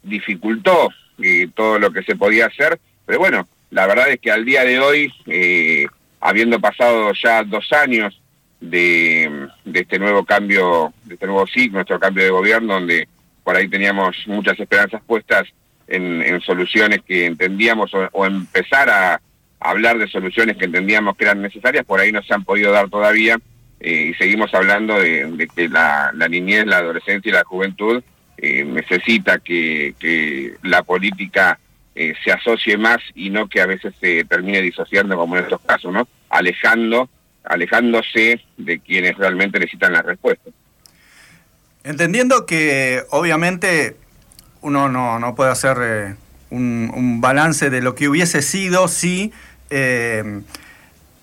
dificultó 0.05 0.89
eh, 1.21 1.47
todo 1.53 1.79
lo 1.79 1.91
que 1.91 2.03
se 2.03 2.15
podía 2.15 2.47
hacer, 2.47 2.79
pero 3.05 3.19
bueno, 3.19 3.47
la 3.71 3.87
verdad 3.87 4.09
es 4.09 4.19
que 4.19 4.31
al 4.31 4.45
día 4.45 4.63
de 4.63 4.79
hoy, 4.79 5.13
eh, 5.27 5.87
habiendo 6.21 6.59
pasado 6.59 7.11
ya 7.13 7.43
dos 7.43 7.71
años 7.73 8.21
de, 8.59 9.47
de 9.63 9.79
este 9.79 9.99
nuevo 9.99 10.23
cambio, 10.23 10.93
de 11.03 11.15
este 11.15 11.25
nuevo 11.25 11.45
ciclo, 11.47 11.75
nuestro 11.75 11.99
cambio 11.99 12.23
de 12.23 12.29
gobierno, 12.29 12.73
donde 12.75 13.07
por 13.43 13.55
ahí 13.55 13.67
teníamos 13.67 14.15
muchas 14.27 14.59
esperanzas 14.59 15.01
puestas 15.05 15.43
en, 15.87 16.21
en 16.21 16.41
soluciones 16.41 17.01
que 17.05 17.25
entendíamos 17.25 17.93
o, 17.93 18.09
o 18.11 18.25
empezar 18.25 18.89
a 18.89 19.21
hablar 19.59 19.97
de 19.97 20.07
soluciones 20.07 20.57
que 20.57 20.65
entendíamos 20.65 21.15
que 21.15 21.25
eran 21.25 21.41
necesarias, 21.41 21.85
por 21.85 21.99
ahí 21.99 22.11
no 22.11 22.21
se 22.23 22.33
han 22.33 22.43
podido 22.43 22.71
dar 22.71 22.89
todavía 22.89 23.37
eh, 23.79 24.11
y 24.11 24.13
seguimos 24.15 24.53
hablando 24.53 24.99
de, 24.99 25.47
que 25.55 25.67
la 25.69 26.11
niñez, 26.29 26.65
la 26.65 26.77
adolescencia 26.77 27.29
y 27.29 27.33
la 27.33 27.43
juventud 27.43 28.03
eh, 28.37 28.65
necesita 28.65 29.39
que, 29.39 30.55
la 30.63 30.83
política 30.83 31.59
eh, 31.95 32.13
se 32.23 32.31
asocie 32.31 32.77
más 32.77 32.97
y 33.13 33.29
no 33.29 33.47
que 33.47 33.61
a 33.61 33.65
veces 33.65 33.93
se 33.99 34.23
termine 34.25 34.61
disociando 34.61 35.15
como 35.15 35.37
en 35.37 35.43
estos 35.43 35.61
casos, 35.61 35.93
¿no? 35.93 36.07
Alejando, 36.29 37.09
alejándose 37.43 38.41
de 38.57 38.79
quienes 38.79 39.17
realmente 39.17 39.59
necesitan 39.59 39.93
la 39.93 40.01
respuesta. 40.01 40.49
Entendiendo 41.83 42.45
que 42.45 43.03
obviamente 43.11 43.95
uno 44.61 44.89
no, 44.89 45.19
no 45.19 45.35
puede 45.35 45.51
hacer 45.51 45.77
eh, 45.81 46.15
un, 46.49 47.21
balance 47.21 47.69
de 47.69 47.81
lo 47.81 47.95
que 47.95 48.09
hubiese 48.09 48.41
sido 48.41 48.87
si 48.87 49.31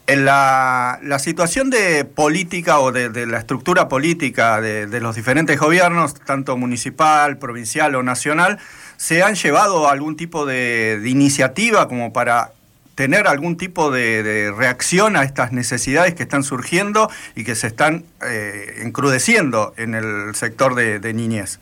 la, 0.06 0.98
la 1.02 1.18
situación 1.18 1.70
de 1.70 2.04
política 2.04 2.80
o 2.80 2.92
de, 2.92 3.26
la 3.26 3.38
estructura 3.38 3.88
política 3.88 4.60
de, 4.60 5.00
los 5.00 5.16
diferentes 5.16 5.58
gobiernos, 5.58 6.14
tanto 6.14 6.56
municipal, 6.56 7.38
provincial 7.38 7.94
o 7.94 8.02
nacional, 8.02 8.58
se 8.96 9.22
han 9.22 9.34
llevado 9.34 9.88
algún 9.88 10.16
tipo 10.16 10.44
de, 10.46 11.00
iniciativa 11.06 11.88
como 11.88 12.12
para 12.12 12.52
tener 12.94 13.26
algún 13.26 13.56
tipo 13.56 13.90
de, 13.90 14.52
reacción 14.56 15.16
a 15.16 15.22
estas 15.22 15.52
necesidades 15.52 16.14
que 16.14 16.24
están 16.24 16.42
surgiendo 16.42 17.10
y 17.34 17.44
que 17.44 17.54
se 17.54 17.68
están 17.68 18.04
eh, 18.26 18.80
encrudeciendo 18.82 19.72
en 19.76 19.94
el 19.94 20.34
sector 20.34 20.74
de, 20.74 21.12
niñez. 21.14 21.58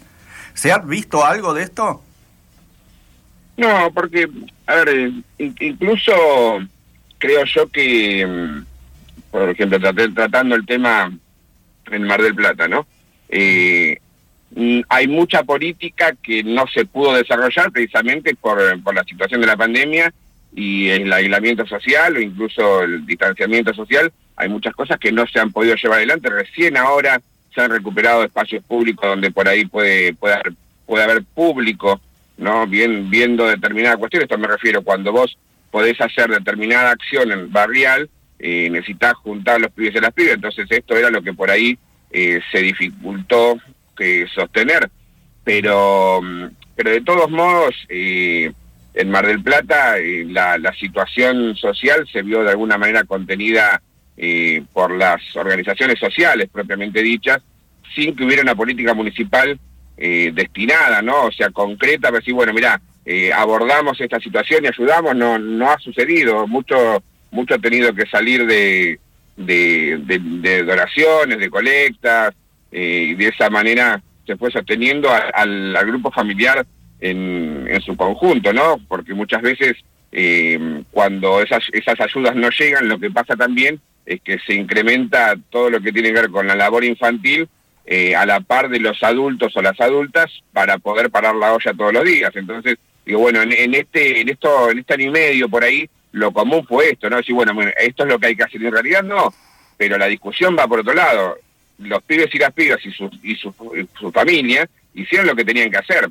¿Se 0.54 0.72
ha 0.72 0.78
visto 0.78 1.24
algo 1.24 1.54
de 1.54 1.62
esto? 1.62 2.02
No, 3.56 3.90
porque, 3.92 4.28
a 4.66 4.74
ver, 4.76 4.88
eh, 4.88 5.12
in- 5.38 5.54
incluso 5.60 6.12
creo 7.20 7.44
yo 7.44 7.68
que, 7.68 8.26
mm, 8.26 8.64
por 9.30 9.48
ejemplo, 9.50 9.78
tratando 9.78 10.56
el 10.56 10.66
tema 10.66 11.12
en 11.92 12.02
Mar 12.02 12.20
del 12.20 12.34
Plata, 12.34 12.66
¿no? 12.66 12.86
Eh, 13.28 13.98
mm, 14.56 14.80
hay 14.88 15.06
mucha 15.06 15.44
política 15.44 16.16
que 16.20 16.42
no 16.42 16.66
se 16.66 16.84
pudo 16.86 17.14
desarrollar 17.14 17.70
precisamente 17.70 18.34
por, 18.34 18.58
por 18.82 18.94
la 18.94 19.04
situación 19.04 19.40
de 19.40 19.46
la 19.46 19.56
pandemia 19.56 20.12
y 20.52 20.88
el 20.88 21.12
aislamiento 21.12 21.64
social 21.66 22.16
o 22.16 22.20
incluso 22.20 22.82
el 22.82 23.06
distanciamiento 23.06 23.72
social. 23.72 24.12
Hay 24.34 24.48
muchas 24.48 24.74
cosas 24.74 24.98
que 24.98 25.12
no 25.12 25.26
se 25.26 25.38
han 25.38 25.52
podido 25.52 25.76
llevar 25.76 25.98
adelante. 25.98 26.30
Recién 26.30 26.76
ahora 26.76 27.20
se 27.54 27.60
han 27.60 27.70
recuperado 27.70 28.24
espacios 28.24 28.64
públicos 28.64 29.08
donde 29.08 29.30
por 29.30 29.46
ahí 29.46 29.66
puede, 29.66 30.14
puede, 30.14 30.34
haber, 30.34 30.52
puede 30.86 31.04
haber 31.04 31.22
público, 31.22 32.00
¿no? 32.38 32.66
Bien, 32.66 33.10
viendo 33.10 33.46
determinada 33.46 33.96
cuestión. 33.98 34.22
Esto 34.22 34.38
me 34.38 34.48
refiero 34.48 34.82
cuando 34.82 35.12
vos 35.12 35.36
podés 35.70 36.00
hacer 36.00 36.30
determinada 36.30 36.90
acción 36.90 37.32
en 37.32 37.52
barrial, 37.52 38.08
eh, 38.38 38.68
necesitas 38.70 39.14
juntar 39.14 39.60
los 39.60 39.70
pibes 39.72 39.94
y 39.94 40.00
las 40.00 40.12
pibes. 40.12 40.34
Entonces 40.34 40.66
esto 40.70 40.96
era 40.96 41.10
lo 41.10 41.22
que 41.22 41.32
por 41.32 41.50
ahí 41.50 41.78
eh, 42.10 42.40
se 42.50 42.60
dificultó 42.62 43.58
que 43.96 44.26
sostener. 44.34 44.90
Pero, 45.44 46.20
mm, 46.22 46.44
pero 46.76 46.90
de 46.90 47.00
todos 47.02 47.30
modos, 47.30 47.74
eh, 47.88 48.52
en 48.94 49.10
Mar 49.10 49.26
del 49.26 49.42
Plata 49.42 49.96
la, 50.26 50.58
la 50.58 50.72
situación 50.74 51.54
social 51.56 52.08
se 52.10 52.22
vio 52.22 52.42
de 52.42 52.50
alguna 52.50 52.76
manera 52.76 53.04
contenida 53.04 53.80
eh, 54.22 54.62
por 54.74 54.94
las 54.94 55.22
organizaciones 55.34 55.98
sociales 55.98 56.50
propiamente 56.52 57.02
dichas, 57.02 57.38
sin 57.94 58.14
que 58.14 58.24
hubiera 58.24 58.42
una 58.42 58.54
política 58.54 58.92
municipal 58.92 59.58
eh, 59.96 60.30
destinada, 60.34 61.00
¿no? 61.00 61.22
O 61.22 61.32
sea, 61.32 61.48
concreta, 61.48 62.08
para 62.08 62.18
decir, 62.18 62.34
bueno, 62.34 62.52
mira, 62.52 62.78
eh, 63.04 63.32
abordamos 63.32 64.00
esta 64.00 64.20
situación 64.20 64.64
y 64.64 64.68
ayudamos, 64.68 65.14
no, 65.16 65.38
no 65.38 65.70
ha 65.70 65.78
sucedido, 65.78 66.46
mucho, 66.46 67.02
mucho 67.30 67.54
ha 67.54 67.58
tenido 67.58 67.94
que 67.94 68.06
salir 68.06 68.46
de, 68.46 68.98
de, 69.36 70.64
donaciones, 70.64 71.38
de 71.38 71.50
colectas, 71.50 72.34
y 72.72 73.14
de 73.14 73.28
esa 73.28 73.50
manera 73.50 74.00
se 74.26 74.36
fue 74.36 74.50
sosteniendo 74.50 75.10
al, 75.10 75.76
grupo 75.86 76.12
familiar 76.12 76.64
en, 77.00 77.66
en, 77.68 77.80
su 77.80 77.96
conjunto, 77.96 78.52
¿no? 78.52 78.76
Porque 78.86 79.12
muchas 79.12 79.42
veces 79.42 79.76
cuando 80.92 81.40
esas, 81.40 81.64
esas 81.72 82.00
ayudas 82.00 82.36
no 82.36 82.48
llegan, 82.50 82.88
lo 82.88 82.98
que 82.98 83.10
pasa 83.10 83.34
también 83.36 83.80
es 84.06 84.20
que 84.22 84.38
se 84.40 84.54
incrementa 84.54 85.36
todo 85.50 85.70
lo 85.70 85.80
que 85.80 85.92
tiene 85.92 86.08
que 86.08 86.20
ver 86.20 86.30
con 86.30 86.46
la 86.46 86.54
labor 86.54 86.84
infantil 86.84 87.48
eh, 87.86 88.14
a 88.14 88.26
la 88.26 88.40
par 88.40 88.68
de 88.68 88.80
los 88.80 89.02
adultos 89.02 89.56
o 89.56 89.62
las 89.62 89.80
adultas 89.80 90.30
para 90.52 90.78
poder 90.78 91.10
parar 91.10 91.34
la 91.34 91.52
olla 91.52 91.72
todos 91.74 91.92
los 91.92 92.04
días. 92.04 92.30
Entonces, 92.34 92.76
digo, 93.10 93.20
bueno, 93.20 93.42
en, 93.42 93.74
este, 93.74 94.20
en 94.20 94.28
esto, 94.28 94.70
en 94.70 94.78
este 94.78 94.94
año 94.94 95.06
y 95.06 95.10
medio 95.10 95.48
por 95.48 95.64
ahí, 95.64 95.88
lo 96.12 96.32
común 96.32 96.64
fue 96.64 96.90
esto, 96.90 97.10
¿no? 97.10 97.16
Decir, 97.16 97.34
bueno, 97.34 97.52
esto 97.78 98.04
es 98.04 98.08
lo 98.08 98.18
que 98.18 98.28
hay 98.28 98.36
que 98.36 98.44
hacer. 98.44 98.62
En 98.62 98.72
realidad 98.72 99.02
no, 99.02 99.34
pero 99.76 99.98
la 99.98 100.06
discusión 100.06 100.56
va 100.56 100.68
por 100.68 100.80
otro 100.80 100.94
lado. 100.94 101.36
Los 101.78 102.02
pibes 102.04 102.32
y 102.34 102.38
las 102.38 102.52
pibas 102.52 102.78
y 102.84 102.92
sus 102.92 103.10
y 103.24 103.34
su, 103.34 103.52
su 103.98 104.12
familia 104.12 104.68
hicieron 104.94 105.26
lo 105.26 105.34
que 105.34 105.44
tenían 105.44 105.70
que 105.70 105.78
hacer 105.78 106.08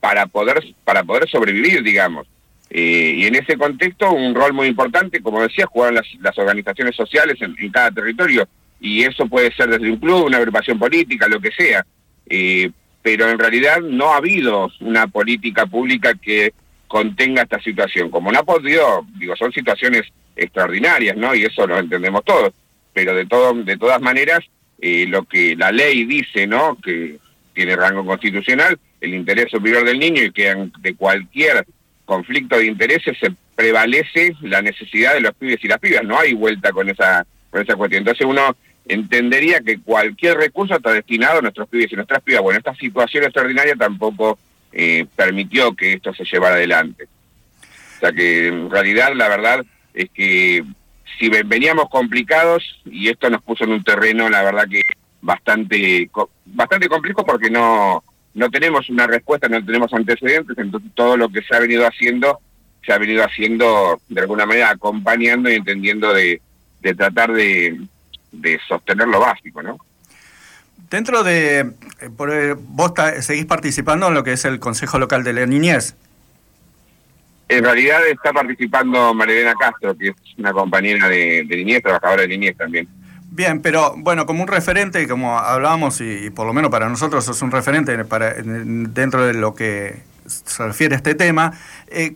para 0.00 0.26
poder 0.26 0.62
para 0.84 1.04
poder 1.04 1.28
sobrevivir, 1.28 1.82
digamos. 1.82 2.26
Eh, 2.70 3.14
y 3.18 3.26
en 3.26 3.34
ese 3.34 3.58
contexto, 3.58 4.10
un 4.10 4.34
rol 4.34 4.54
muy 4.54 4.68
importante, 4.68 5.20
como 5.20 5.42
decía, 5.42 5.66
jugaron 5.66 6.00
las, 6.20 6.38
organizaciones 6.38 6.96
sociales 6.96 7.36
en, 7.42 7.70
cada 7.70 7.90
territorio, 7.90 8.48
y 8.80 9.02
eso 9.02 9.26
puede 9.26 9.54
ser 9.54 9.68
desde 9.68 9.90
un 9.90 9.98
club, 9.98 10.24
una 10.24 10.38
agrupación 10.38 10.78
política, 10.78 11.28
lo 11.28 11.40
que 11.40 11.50
sea. 11.50 11.84
Eh, 12.26 12.70
pero 13.02 13.28
en 13.28 13.38
realidad 13.38 13.80
no 13.80 14.12
ha 14.12 14.18
habido 14.18 14.70
una 14.80 15.08
política 15.08 15.66
pública 15.66 16.14
que 16.14 16.54
contenga 16.86 17.42
esta 17.42 17.60
situación. 17.60 18.10
Como 18.10 18.30
no 18.30 18.38
ha 18.38 18.44
podido, 18.44 19.04
digo, 19.18 19.34
son 19.36 19.52
situaciones 19.52 20.02
extraordinarias, 20.36 21.16
¿no? 21.16 21.34
Y 21.34 21.44
eso 21.44 21.66
lo 21.66 21.78
entendemos 21.78 22.24
todos. 22.24 22.52
Pero 22.92 23.14
de, 23.14 23.26
todo, 23.26 23.54
de 23.54 23.76
todas 23.76 24.00
maneras, 24.00 24.40
eh, 24.80 25.06
lo 25.08 25.24
que 25.24 25.56
la 25.56 25.72
ley 25.72 26.04
dice, 26.04 26.46
¿no? 26.46 26.76
Que 26.82 27.18
tiene 27.54 27.76
rango 27.76 28.04
constitucional, 28.04 28.78
el 29.00 29.14
interés 29.14 29.50
superior 29.50 29.84
del 29.84 29.98
niño 29.98 30.22
y 30.22 30.32
que 30.32 30.70
de 30.78 30.94
cualquier 30.94 31.66
conflicto 32.04 32.56
de 32.56 32.66
intereses 32.66 33.16
se 33.18 33.32
prevalece 33.54 34.34
la 34.42 34.62
necesidad 34.62 35.14
de 35.14 35.20
los 35.20 35.34
pibes 35.34 35.62
y 35.62 35.68
las 35.68 35.78
pibas, 35.78 36.04
no 36.04 36.18
hay 36.18 36.34
vuelta 36.34 36.72
con 36.72 36.88
esa, 36.88 37.26
con 37.50 37.62
esa 37.62 37.74
cuestión. 37.74 38.00
Entonces 38.00 38.26
uno 38.26 38.56
entendería 38.86 39.60
que 39.60 39.80
cualquier 39.80 40.36
recurso 40.36 40.76
está 40.76 40.92
destinado 40.92 41.38
a 41.38 41.42
nuestros 41.42 41.68
pibes 41.68 41.92
y 41.92 41.96
nuestras 41.96 42.22
pibas. 42.22 42.42
Bueno, 42.42 42.58
esta 42.58 42.74
situación 42.74 43.24
extraordinaria 43.24 43.76
tampoco 43.76 44.38
eh, 44.72 45.06
permitió 45.14 45.74
que 45.74 45.94
esto 45.94 46.14
se 46.14 46.24
llevara 46.24 46.56
adelante. 46.56 47.04
O 47.96 48.00
sea 48.00 48.12
que 48.12 48.48
en 48.48 48.70
realidad 48.70 49.12
la 49.14 49.28
verdad 49.28 49.64
es 49.94 50.10
que 50.10 50.64
si 51.18 51.28
veníamos 51.28 51.88
complicados 51.88 52.80
y 52.84 53.08
esto 53.08 53.30
nos 53.30 53.42
puso 53.42 53.64
en 53.64 53.72
un 53.72 53.84
terreno, 53.84 54.28
la 54.28 54.42
verdad 54.42 54.66
que 54.68 54.82
bastante, 55.20 56.10
bastante 56.46 56.88
complejo 56.88 57.24
porque 57.24 57.48
no, 57.48 58.02
no 58.34 58.50
tenemos 58.50 58.88
una 58.88 59.06
respuesta, 59.06 59.48
no 59.48 59.64
tenemos 59.64 59.92
antecedentes, 59.92 60.56
entonces 60.58 60.90
todo 60.94 61.16
lo 61.16 61.28
que 61.28 61.42
se 61.42 61.54
ha 61.54 61.60
venido 61.60 61.86
haciendo, 61.86 62.40
se 62.84 62.92
ha 62.92 62.98
venido 62.98 63.24
haciendo 63.24 64.00
de 64.08 64.20
alguna 64.20 64.46
manera 64.46 64.70
acompañando 64.70 65.50
y 65.50 65.54
entendiendo 65.54 66.12
de, 66.12 66.40
tratar 66.96 67.32
de, 67.32 67.80
sostener 68.66 69.08
lo 69.08 69.20
básico, 69.20 69.62
¿no? 69.62 69.78
Dentro 70.90 71.22
de, 71.22 71.60
eh, 71.60 71.70
eh, 72.00 72.56
vos 72.58 72.92
seguís 73.20 73.46
participando 73.46 74.08
en 74.08 74.14
lo 74.14 74.24
que 74.24 74.32
es 74.32 74.44
el 74.44 74.58
Consejo 74.60 74.98
Local 74.98 75.24
de 75.24 75.32
la 75.32 75.46
Niñez. 75.46 75.94
En 77.48 77.64
realidad 77.64 78.06
está 78.08 78.32
participando 78.32 79.14
Marilena 79.14 79.54
Castro, 79.54 79.96
que 79.96 80.08
es 80.08 80.14
una 80.38 80.52
compañera 80.52 81.08
de, 81.08 81.44
de 81.46 81.56
niñez, 81.56 81.82
trabajadora 81.82 82.22
de 82.22 82.28
niñez 82.28 82.56
también. 82.56 82.88
Bien, 83.34 83.62
pero 83.62 83.94
bueno, 83.96 84.26
como 84.26 84.42
un 84.42 84.48
referente, 84.48 85.08
como 85.08 85.38
hablábamos, 85.38 86.02
y, 86.02 86.28
por 86.28 86.46
lo 86.46 86.52
menos 86.52 86.70
para 86.70 86.90
nosotros 86.90 87.26
es 87.26 87.40
un 87.40 87.50
referente 87.50 88.04
para, 88.04 88.34
dentro 88.34 89.26
de 89.26 89.32
lo 89.32 89.54
que 89.54 90.02
se 90.26 90.66
refiere 90.66 90.94
a 90.94 90.98
este 90.98 91.14
tema, 91.14 91.58
eh, 91.88 92.14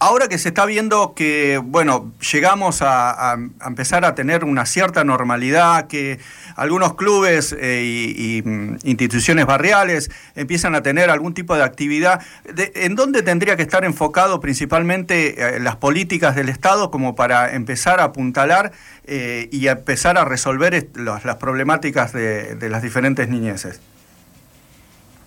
ahora 0.00 0.28
que 0.28 0.38
se 0.38 0.48
está 0.48 0.64
viendo 0.66 1.14
que, 1.14 1.60
bueno, 1.62 2.12
llegamos 2.32 2.82
a, 2.82 3.36
empezar 3.66 4.04
a 4.04 4.14
tener 4.14 4.44
una 4.44 4.66
cierta 4.66 5.04
normalidad, 5.04 5.86
que 5.86 6.18
algunos 6.56 6.94
clubes 6.94 7.56
eh, 7.58 8.14
y, 8.16 8.42
mm, 8.42 8.78
instituciones 8.84 9.46
barriales 9.46 10.10
empiezan 10.34 10.74
a 10.74 10.82
tener 10.82 11.10
algún 11.10 11.34
tipo 11.34 11.56
de 11.56 11.64
actividad, 11.64 12.22
¿en 12.56 12.94
dónde 12.94 13.22
tendría 13.22 13.56
que 13.56 13.62
estar 13.62 13.84
enfocado 13.84 14.40
principalmente 14.40 15.56
eh, 15.56 15.60
las 15.60 15.76
políticas 15.76 16.36
del 16.36 16.48
Estado 16.48 16.90
como 16.90 17.14
para 17.14 17.54
empezar 17.54 18.00
a 18.00 18.04
apuntalar 18.04 18.72
eh, 19.04 19.48
y 19.50 19.66
empezar 19.68 20.18
a 20.18 20.24
resolver 20.24 20.88
las 20.94 21.36
problemáticas 21.36 22.12
de, 22.12 22.54
de 22.54 22.68
las 22.68 22.82
diferentes 22.82 23.28
niñeces? 23.28 23.80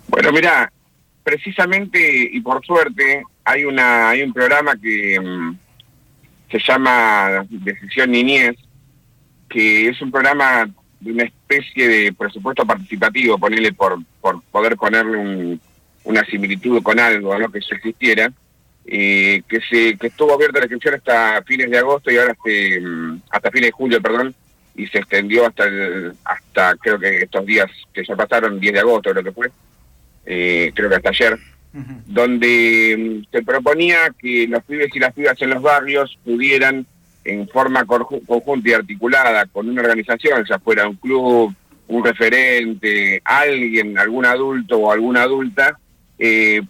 Bueno, 0.07 0.31
mira, 0.31 0.71
precisamente 1.23 2.29
y 2.31 2.41
por 2.41 2.65
suerte 2.65 3.23
hay 3.43 3.65
una 3.65 4.10
hay 4.10 4.23
un 4.23 4.34
programa 4.34 4.75
que 4.75 5.19
mm, 5.19 5.58
se 6.51 6.60
llama 6.60 7.45
Decisión 7.49 8.12
Niñez, 8.12 8.56
que 9.49 9.88
es 9.88 10.01
un 10.01 10.12
programa 10.12 10.69
de 10.99 11.12
una 11.12 11.23
especie 11.23 11.88
de 11.88 12.13
presupuesto 12.13 12.65
participativo, 12.65 13.38
ponerle 13.38 13.73
por, 13.73 13.99
por 14.19 14.41
poder 14.43 14.75
ponerle 14.77 15.58
una 16.04 16.23
similitud 16.25 16.82
con 16.84 16.99
algo, 16.99 17.38
¿no? 17.38 17.51
que 17.51 17.62
se 17.62 17.75
existiera, 17.75 18.32
eh, 18.86 19.41
que 19.47 19.60
se 19.62 19.97
que 19.97 20.08
estuvo 20.08 20.34
abierta 20.34 20.60
la 20.60 20.65
inscripción 20.65 20.95
hasta 20.95 21.41
fines 21.43 21.69
de 21.69 21.77
agosto 21.77 22.12
y 22.12 22.17
ahora 22.17 22.34
este, 22.34 22.82
mm, 22.82 23.21
hasta 23.30 23.51
fines 23.51 23.67
de 23.67 23.71
julio, 23.71 24.01
perdón, 24.01 24.36
y 24.75 24.88
se 24.88 24.99
extendió 24.99 25.47
hasta 25.47 25.65
hasta 26.23 26.75
creo 26.77 26.99
que 26.99 27.23
estos 27.23 27.45
días 27.45 27.69
que 27.93 28.04
ya 28.06 28.15
pasaron, 28.15 28.60
10 28.60 28.73
de 28.73 28.80
agosto 28.80 29.12
creo 29.12 29.23
que 29.23 29.32
fue, 29.32 29.51
eh, 30.25 30.71
creo 30.73 30.89
que 30.89 30.95
hasta 30.95 31.10
ayer, 31.10 31.39
donde 31.73 33.23
mm, 33.23 33.31
se 33.31 33.43
proponía 33.43 34.13
que 34.19 34.47
los 34.47 34.63
pibes 34.63 34.93
y 34.93 34.99
las 34.99 35.13
pibas 35.13 35.41
en 35.41 35.51
los 35.51 35.62
barrios 35.62 36.17
pudieran 36.23 36.86
en 37.23 37.47
forma 37.47 37.86
conjunta 37.86 38.69
y 38.69 38.73
articulada 38.73 39.45
con 39.45 39.69
una 39.69 39.81
organización, 39.81 40.43
ya 40.49 40.60
fuera 40.60 40.88
un 40.88 40.95
club, 40.95 41.53
un 41.88 42.03
referente, 42.03 43.21
alguien, 43.23 43.97
algún 43.97 44.25
adulto 44.25 44.77
o 44.77 44.91
alguna 44.91 45.23
adulta, 45.23 45.77
eh, 46.17 46.62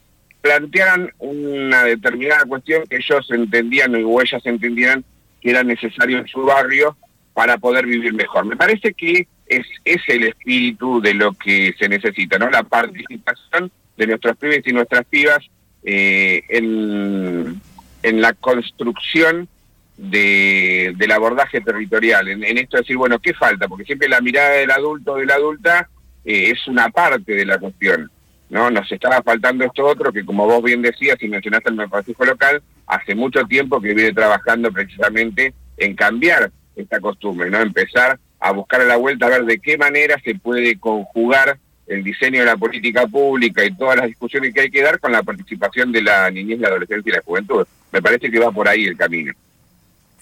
plantearan 0.41 1.11
una 1.19 1.83
determinada 1.83 2.45
cuestión 2.45 2.83
que 2.89 2.97
ellos 2.97 3.29
entendían 3.31 3.95
o 4.03 4.21
ellas 4.21 4.41
entendían 4.45 5.03
que 5.39 5.51
era 5.51 5.63
necesario 5.63 6.17
en 6.17 6.27
su 6.27 6.41
barrio 6.41 6.97
para 7.33 7.57
poder 7.57 7.85
vivir 7.85 8.13
mejor. 8.13 8.45
Me 8.45 8.57
parece 8.57 8.93
que 8.93 9.27
es, 9.47 9.65
es 9.85 10.01
el 10.07 10.23
espíritu 10.23 11.01
de 11.01 11.13
lo 11.13 11.33
que 11.33 11.73
se 11.77 11.87
necesita, 11.87 12.37
¿no? 12.37 12.49
La 12.49 12.63
participación 12.63 13.71
de 14.01 14.07
nuestros 14.07 14.35
pibes 14.35 14.65
y 14.65 14.73
nuestras 14.73 15.05
pibas 15.05 15.47
eh, 15.83 16.41
en, 16.49 17.61
en, 18.01 18.21
la 18.21 18.33
construcción 18.33 19.47
de, 19.95 20.95
del 20.97 21.11
abordaje 21.11 21.61
territorial, 21.61 22.27
en, 22.27 22.57
esto 22.57 22.77
de 22.77 22.81
decir, 22.81 22.97
bueno, 22.97 23.19
¿qué 23.19 23.35
falta? 23.35 23.67
Porque 23.67 23.85
siempre 23.85 24.09
la 24.09 24.19
mirada 24.19 24.49
del 24.53 24.71
adulto 24.71 25.13
o 25.13 25.17
de 25.17 25.27
la 25.27 25.35
adulta 25.35 25.87
eh, 26.25 26.49
es 26.49 26.67
una 26.67 26.89
parte 26.89 27.33
de 27.33 27.45
la 27.45 27.59
cuestión. 27.59 28.09
¿no? 28.49 28.71
Nos 28.71 28.91
estaba 28.91 29.21
faltando 29.21 29.65
esto 29.65 29.85
otro 29.85 30.11
que, 30.11 30.25
como 30.25 30.47
vos 30.47 30.63
bien 30.63 30.81
decías 30.81 31.17
y 31.21 31.27
mencionaste 31.27 31.69
el 31.69 31.87
consejo 31.87 32.25
local, 32.25 32.63
hace 32.87 33.13
mucho 33.13 33.45
tiempo 33.45 33.79
que 33.79 33.93
viene 33.93 34.13
trabajando 34.13 34.71
precisamente 34.71 35.53
en 35.77 35.95
cambiar 35.95 36.51
esta 36.75 36.99
costumbre, 36.99 37.51
¿no? 37.51 37.59
Empezar 37.59 38.19
a 38.39 38.51
buscar 38.51 38.81
a 38.81 38.85
la 38.85 38.95
vuelta 38.95 39.27
a 39.27 39.29
ver 39.29 39.45
de 39.45 39.59
qué 39.59 39.77
manera 39.77 40.19
se 40.23 40.33
puede 40.33 40.79
conjugar 40.79 41.59
el 41.91 42.04
diseño 42.04 42.39
de 42.39 42.45
la 42.45 42.58
política 42.58 43.06
pública 43.06 43.63
y 43.65 43.75
todas 43.75 43.97
las 43.97 44.08
discusiones 44.08 44.54
que 44.54 44.62
hay 44.62 44.71
que 44.71 44.82
dar 44.82 44.99
con 44.99 45.12
la 45.12 45.23
participación 45.23 45.91
de 45.91 46.01
la 46.01 46.32
niñez, 46.32 46.60
la 46.60 46.69
adolescencia 46.69 47.10
y 47.10 47.15
la 47.15 47.21
juventud. 47.21 47.67
Me 47.91 48.01
parece 48.01 48.32
que 48.32 48.39
va 48.39 48.51
por 48.51 48.67
ahí 48.67 48.86
el 48.86 48.95
camino. 48.95 49.34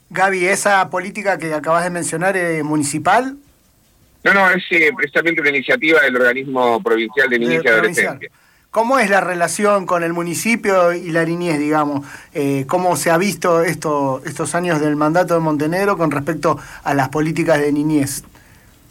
Gaby, 0.10 0.47
¿esa 0.47 0.89
política 0.89 1.38
que 1.38 1.53
acabas 1.53 1.84
de 1.84 1.91
mencionar 1.91 2.36
es 2.36 2.63
municipal? 2.63 3.38
No, 4.23 4.34
no, 4.34 4.49
es 4.49 4.63
eh, 4.71 4.91
precisamente 4.95 5.41
una 5.41 5.51
iniciativa 5.51 6.01
del 6.01 6.15
organismo 6.15 6.82
provincial 6.82 7.29
de 7.29 7.39
niñez 7.39 7.62
y 7.63 7.67
adolescencia. 7.67 8.29
¿Cómo 8.71 8.99
es 8.99 9.10
la 9.10 9.21
relación 9.21 9.86
con 9.86 10.03
el 10.03 10.13
municipio 10.13 10.93
y 10.93 11.12
la 11.12 11.25
niñez, 11.25 11.58
digamos? 11.60 12.05
Eh, 12.34 12.65
¿Cómo 12.67 12.95
se 12.97 13.10
ha 13.10 13.17
visto 13.17 13.63
esto, 13.63 14.21
estos 14.25 14.53
años 14.53 14.79
del 14.79 14.95
mandato 14.95 15.34
de 15.34 15.39
Montenegro 15.39 15.97
con 15.97 16.12
respecto 16.12 16.60
a 16.84 16.93
las 16.93 17.10
políticas 17.10 17.60
de 17.60 17.71
niñez? 17.71 18.23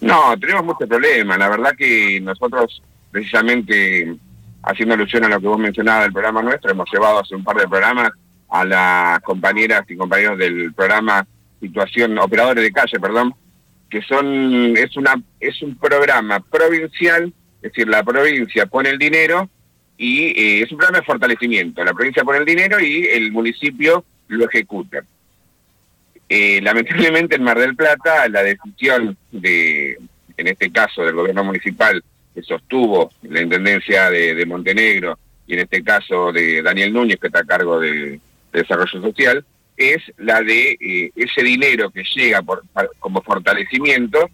No, 0.01 0.39
tenemos 0.39 0.65
muchos 0.65 0.89
problemas. 0.89 1.39
La 1.39 1.49
verdad 1.49 1.75
que 1.77 2.21
nosotros, 2.21 2.83
precisamente, 3.11 4.17
haciendo 4.63 4.95
alusión 4.95 5.25
a 5.25 5.29
lo 5.29 5.41
que 5.41 5.47
vos 5.47 5.59
mencionabas 5.59 6.05
del 6.05 6.13
programa 6.13 6.43
nuestro, 6.43 6.71
hemos 6.71 6.91
llevado 6.93 7.21
hace 7.21 7.35
un 7.35 7.45
par 7.45 7.57
de 7.57 7.69
programas 7.69 8.11
a 8.51 8.65
las 8.65 9.21
compañeras 9.21 9.85
y 9.89 9.97
compañeros 9.97 10.39
del 10.39 10.73
programa 10.73 11.27
Situación, 11.61 12.19
Operadores 12.19 12.63
de 12.63 12.73
Calle, 12.73 13.01
perdón, 13.01 13.35
que 13.91 14.03
son, 14.03 14.77
es 14.77 14.97
una, 14.97 15.15
es 15.41 15.61
un 15.63 15.77
programa 15.77 16.41
provincial, 16.41 17.33
es 17.57 17.73
decir, 17.73 17.89
la 17.89 18.05
provincia 18.05 18.67
pone 18.67 18.91
el 18.91 18.99
dinero 18.99 19.49
y 19.97 20.27
eh, 20.27 20.63
es 20.63 20.71
un 20.71 20.79
programa 20.79 21.01
de 21.01 21.05
fortalecimiento. 21.05 21.85
La 21.85 21.93
provincia 21.93 22.23
pone 22.23 22.39
el 22.39 22.45
dinero 22.45 22.79
y 22.79 23.07
el 23.07 23.33
municipio 23.33 24.05
lo 24.29 24.45
ejecuta. 24.45 25.03
Eh, 26.29 26.61
lamentablemente 26.63 27.37
en 27.37 27.43
Mar 27.43 27.59
del 27.59 27.77
Plata 27.77 28.29
la 28.29 28.43
decisión 28.43 29.17
de, 29.33 29.99
en 30.37 30.47
este 30.47 30.71
caso 30.71 31.03
del 31.03 31.15
gobierno 31.15 31.45
municipal 31.45 32.03
que 32.35 32.43
sostuvo 32.43 33.11
la 33.23 33.43
Intendencia 33.43 34.11
de, 34.11 34.47
Montenegro 34.47 35.19
y 35.47 35.55
en 35.55 35.61
este 35.61 35.83
caso 35.83 36.31
de 36.33 36.63
Daniel 36.63 36.93
Núñez 36.93 37.19
que 37.19 37.29
está 37.29 37.41
a 37.41 37.45
cargo 37.45 37.81
de, 37.81 38.21
Desarrollo 38.53 39.03
Social, 39.03 39.45
es 39.77 39.99
la 40.17 40.41
de 40.41 40.77
eh, 40.81 41.13
ese 41.15 41.43
dinero 41.43 41.91
que 41.91 42.03
llega 42.03 42.41
por, 42.41 42.63
como 42.99 43.21
fortalecimiento, 43.21 44.31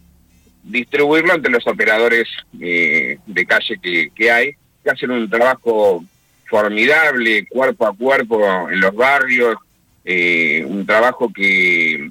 distribuirlo 0.62 1.34
entre 1.34 1.50
los 1.50 1.66
operadores 1.66 2.28
eh, 2.60 3.18
de 3.26 3.46
calle 3.46 3.76
que, 3.82 4.10
que 4.14 4.30
hay, 4.30 4.52
que 4.84 4.90
hacen 4.90 5.10
un 5.10 5.28
trabajo 5.28 6.04
formidable, 6.48 7.46
cuerpo 7.48 7.86
a 7.88 7.94
cuerpo 7.94 8.70
en 8.70 8.80
los 8.80 8.94
barrios, 8.94 9.56
eh, 10.04 10.64
un 10.66 10.84
trabajo 10.84 11.32
que, 11.32 12.10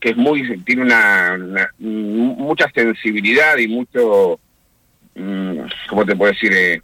que 0.00 0.10
es 0.10 0.16
muy 0.16 0.58
tiene 0.60 0.82
una, 0.82 1.70
mucha 1.78 2.70
sensibilidad 2.74 3.58
y 3.58 3.68
mucho 3.68 4.40
mm, 5.14 5.58
cómo 5.88 6.06
te 6.06 6.16
puedo 6.16 6.32
decir 6.32 6.52
eh, 6.54 6.80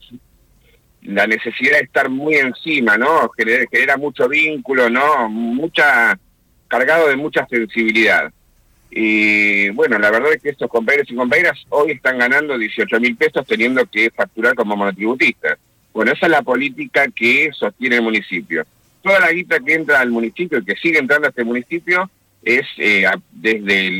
la 1.02 1.26
necesidad 1.26 1.78
de 1.78 1.84
estar 1.84 2.10
muy 2.10 2.34
encima 2.34 2.98
no 2.98 3.30
genera, 3.30 3.64
genera 3.70 3.96
mucho 3.96 4.28
vínculo 4.28 4.90
no 4.90 5.28
mucha 5.28 6.18
cargado 6.68 7.08
de 7.08 7.16
mucha 7.16 7.46
sensibilidad. 7.46 8.30
Y 8.90 9.70
bueno 9.70 9.98
la 9.98 10.10
verdad 10.10 10.34
es 10.34 10.42
que 10.42 10.50
estos 10.50 10.68
compañeros 10.68 11.10
y 11.10 11.14
compañeras 11.14 11.58
hoy 11.70 11.92
están 11.92 12.18
ganando 12.18 12.58
18 12.58 13.00
mil 13.00 13.16
pesos 13.16 13.46
teniendo 13.46 13.86
que 13.86 14.10
facturar 14.10 14.54
como 14.54 14.76
monotributistas 14.76 15.58
bueno 15.94 16.12
esa 16.12 16.26
es 16.26 16.32
la 16.32 16.42
política 16.42 17.06
que 17.08 17.50
sostiene 17.54 17.96
el 17.96 18.02
municipio 18.02 18.66
toda 19.02 19.20
la 19.20 19.32
guita 19.32 19.60
que 19.60 19.74
entra 19.74 20.00
al 20.00 20.10
municipio 20.10 20.58
y 20.58 20.64
que 20.64 20.76
sigue 20.76 20.98
entrando 20.98 21.26
a 21.26 21.30
este 21.30 21.44
municipio 21.44 22.10
es 22.42 22.66
eh, 22.78 23.04
desde 23.30 23.90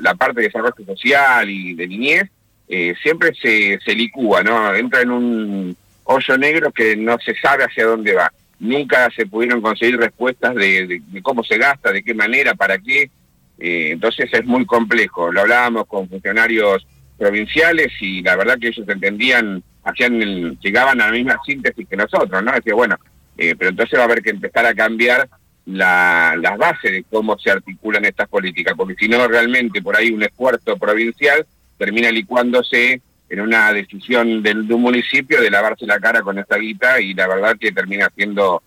la, 0.00 0.14
parte 0.14 0.40
de 0.40 0.46
desarrollo 0.48 0.74
social 0.84 1.48
y 1.48 1.74
de 1.74 1.86
niñez, 1.86 2.30
eh, 2.68 2.94
siempre 3.02 3.32
se, 3.40 3.78
se 3.84 3.94
licúa, 3.94 4.42
¿no? 4.42 4.74
Entra 4.74 5.02
en 5.02 5.10
un 5.10 5.76
hoyo 6.04 6.38
negro 6.38 6.72
que 6.72 6.96
no 6.96 7.16
se 7.18 7.34
sabe 7.36 7.64
hacia 7.64 7.86
dónde 7.86 8.14
va. 8.14 8.32
Nunca 8.58 9.08
se 9.14 9.26
pudieron 9.26 9.60
conseguir 9.60 9.98
respuestas 9.98 10.54
de, 10.54 11.02
cómo 11.22 11.44
se 11.44 11.58
gasta, 11.58 11.92
de 11.92 12.02
qué 12.02 12.14
manera, 12.14 12.54
para 12.54 12.78
qué. 12.78 13.10
Eh, 13.58 13.90
entonces 13.92 14.28
es 14.32 14.44
muy 14.44 14.64
complejo. 14.66 15.30
Lo 15.30 15.42
hablábamos 15.42 15.86
con 15.86 16.08
funcionarios 16.08 16.86
provinciales 17.18 17.92
y 18.00 18.22
la 18.22 18.36
verdad 18.36 18.58
que 18.58 18.68
ellos 18.68 18.88
entendían, 18.88 19.62
hacían 19.84 20.58
llegaban 20.60 21.00
a 21.00 21.06
la 21.06 21.12
misma 21.12 21.38
síntesis 21.44 21.86
que 21.88 21.96
nosotros, 21.96 22.42
¿no? 22.42 22.52
Decía, 22.52 22.74
bueno, 22.74 22.98
eh, 23.36 23.54
pero 23.56 23.70
entonces 23.70 23.98
va 23.98 24.02
a 24.02 24.06
haber 24.06 24.22
que 24.22 24.30
empezar 24.30 24.66
a 24.66 24.74
cambiar 24.74 25.28
la, 25.66 26.36
las 26.40 26.56
bases 26.56 26.92
de 26.92 27.04
cómo 27.10 27.38
se 27.38 27.50
articulan 27.50 28.04
estas 28.04 28.28
políticas, 28.28 28.74
porque 28.76 28.94
si 28.98 29.08
no 29.08 29.26
realmente 29.26 29.82
por 29.82 29.96
ahí 29.96 30.10
un 30.10 30.22
esfuerzo 30.22 30.76
provincial 30.76 31.46
termina 31.76 32.10
licuándose 32.10 33.00
en 33.28 33.40
una 33.40 33.72
decisión 33.72 34.42
del, 34.42 34.66
de 34.68 34.74
un 34.74 34.82
municipio 34.82 35.40
de 35.40 35.50
lavarse 35.50 35.86
la 35.86 35.98
cara 35.98 36.22
con 36.22 36.38
esta 36.38 36.56
guita 36.56 37.00
y 37.00 37.14
la 37.14 37.26
verdad 37.26 37.56
que 37.58 37.72
termina 37.72 38.10
siendo 38.14 38.62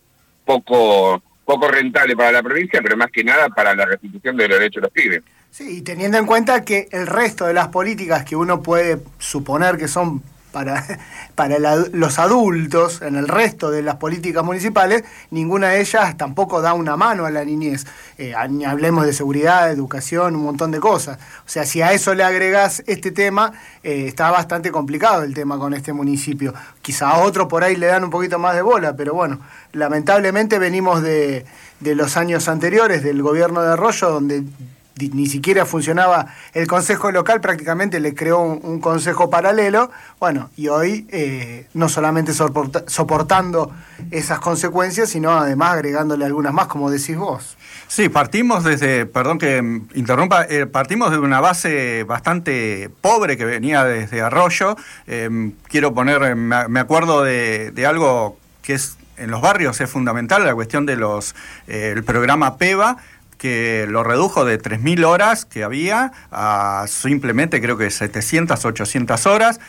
poco 0.45 1.23
poco 1.49 1.67
rentable 1.67 2.15
para 2.15 2.31
la 2.31 2.43
provincia, 2.43 2.79
pero 2.79 2.95
más 2.95 3.09
que 3.09 3.23
nada 3.23 3.49
para 3.49 3.73
la 3.73 3.83
restitución 3.83 4.37
de 4.37 4.47
los 4.47 4.59
derechos 4.59 4.81
de 4.83 4.85
los 4.85 4.91
pibes. 4.91 5.23
Sí, 5.49 5.79
y 5.79 5.81
teniendo 5.81 6.19
en 6.19 6.27
cuenta 6.27 6.63
que 6.63 6.87
el 6.91 7.07
resto 7.07 7.47
de 7.47 7.55
las 7.55 7.69
políticas 7.69 8.23
que 8.23 8.35
uno 8.35 8.61
puede 8.61 8.99
suponer 9.17 9.77
que 9.77 9.87
son 9.87 10.21
para, 10.51 10.85
para 11.35 11.57
los 11.59 12.19
adultos 12.19 13.01
en 13.01 13.15
el 13.15 13.27
resto 13.27 13.71
de 13.71 13.81
las 13.81 13.95
políticas 13.95 14.43
municipales, 14.43 15.03
ninguna 15.31 15.69
de 15.69 15.81
ellas 15.81 16.17
tampoco 16.17 16.61
da 16.61 16.73
una 16.73 16.97
mano 16.97 17.25
a 17.25 17.31
la 17.31 17.43
niñez. 17.45 17.85
Eh, 18.17 18.33
hablemos 18.35 19.05
de 19.05 19.13
seguridad, 19.13 19.71
educación, 19.71 20.35
un 20.35 20.43
montón 20.43 20.71
de 20.71 20.79
cosas. 20.79 21.17
O 21.45 21.49
sea, 21.49 21.65
si 21.65 21.81
a 21.81 21.93
eso 21.93 22.13
le 22.13 22.23
agregás 22.23 22.83
este 22.87 23.11
tema, 23.11 23.53
eh, 23.83 24.05
está 24.07 24.31
bastante 24.31 24.71
complicado 24.71 25.23
el 25.23 25.33
tema 25.33 25.57
con 25.57 25.73
este 25.73 25.93
municipio. 25.93 26.53
Quizá 26.81 27.09
a 27.09 27.19
otro 27.19 27.47
por 27.47 27.63
ahí 27.63 27.75
le 27.75 27.87
dan 27.87 28.03
un 28.03 28.09
poquito 28.09 28.39
más 28.39 28.55
de 28.55 28.61
bola, 28.61 28.95
pero 28.95 29.13
bueno, 29.13 29.39
lamentablemente 29.73 30.59
venimos 30.59 31.01
de, 31.01 31.45
de 31.79 31.95
los 31.95 32.17
años 32.17 32.47
anteriores 32.47 33.03
del 33.03 33.21
gobierno 33.21 33.61
de 33.61 33.73
Arroyo, 33.73 34.09
donde 34.09 34.43
ni 35.07 35.27
siquiera 35.27 35.65
funcionaba 35.65 36.27
el 36.53 36.67
consejo 36.67 37.11
local, 37.11 37.41
prácticamente 37.41 37.99
le 37.99 38.13
creó 38.13 38.41
un, 38.41 38.79
consejo 38.79 39.29
paralelo. 39.29 39.91
Bueno, 40.19 40.49
y 40.55 40.67
hoy 40.67 41.07
eh, 41.09 41.67
no 41.73 41.89
solamente 41.89 42.33
soportando 42.33 43.71
esas 44.11 44.39
consecuencias, 44.39 45.09
sino 45.09 45.31
además 45.31 45.73
agregándole 45.73 46.25
algunas 46.25 46.53
más, 46.53 46.67
como 46.67 46.89
decís 46.89 47.17
vos. 47.17 47.57
Sí, 47.87 48.09
partimos 48.09 48.63
desde, 48.63 49.05
perdón 49.05 49.39
que 49.39 49.57
interrumpa, 49.95 50.43
eh, 50.43 50.65
partimos 50.65 51.11
de 51.11 51.19
una 51.19 51.39
base 51.39 52.03
bastante 52.03 52.89
pobre 53.01 53.37
que 53.37 53.45
venía 53.45 53.83
desde 53.83 54.21
Arroyo. 54.21 54.75
Em, 55.07 55.53
quiero 55.67 55.93
poner, 55.93 56.35
me, 56.35 56.79
acuerdo 56.79 57.23
de, 57.23 57.71
de 57.71 57.85
algo 57.85 58.37
que 58.61 58.73
es 58.73 58.99
en 59.19 59.31
los 59.31 59.41
barrios 59.41 59.79
es 59.81 59.89
fundamental, 59.89 60.45
la 60.45 60.55
cuestión 60.55 60.85
de 60.85 60.95
los 60.95 61.35
eh, 61.67 61.93
el 61.95 62.03
programa 62.03 62.57
PEVA, 62.57 62.97
que 63.39 63.87
lo 63.89 64.03
redujo 64.03 64.45
de 64.45 64.61
3.000 64.61 65.05
horas 65.05 65.45
que 65.45 65.63
había 65.63 66.11
a 66.29 66.85
simplemente 66.87 67.59
creo 67.61 67.77
que 67.77 67.89
700, 67.89 68.63
800 68.63 69.25
horas. 69.25 69.59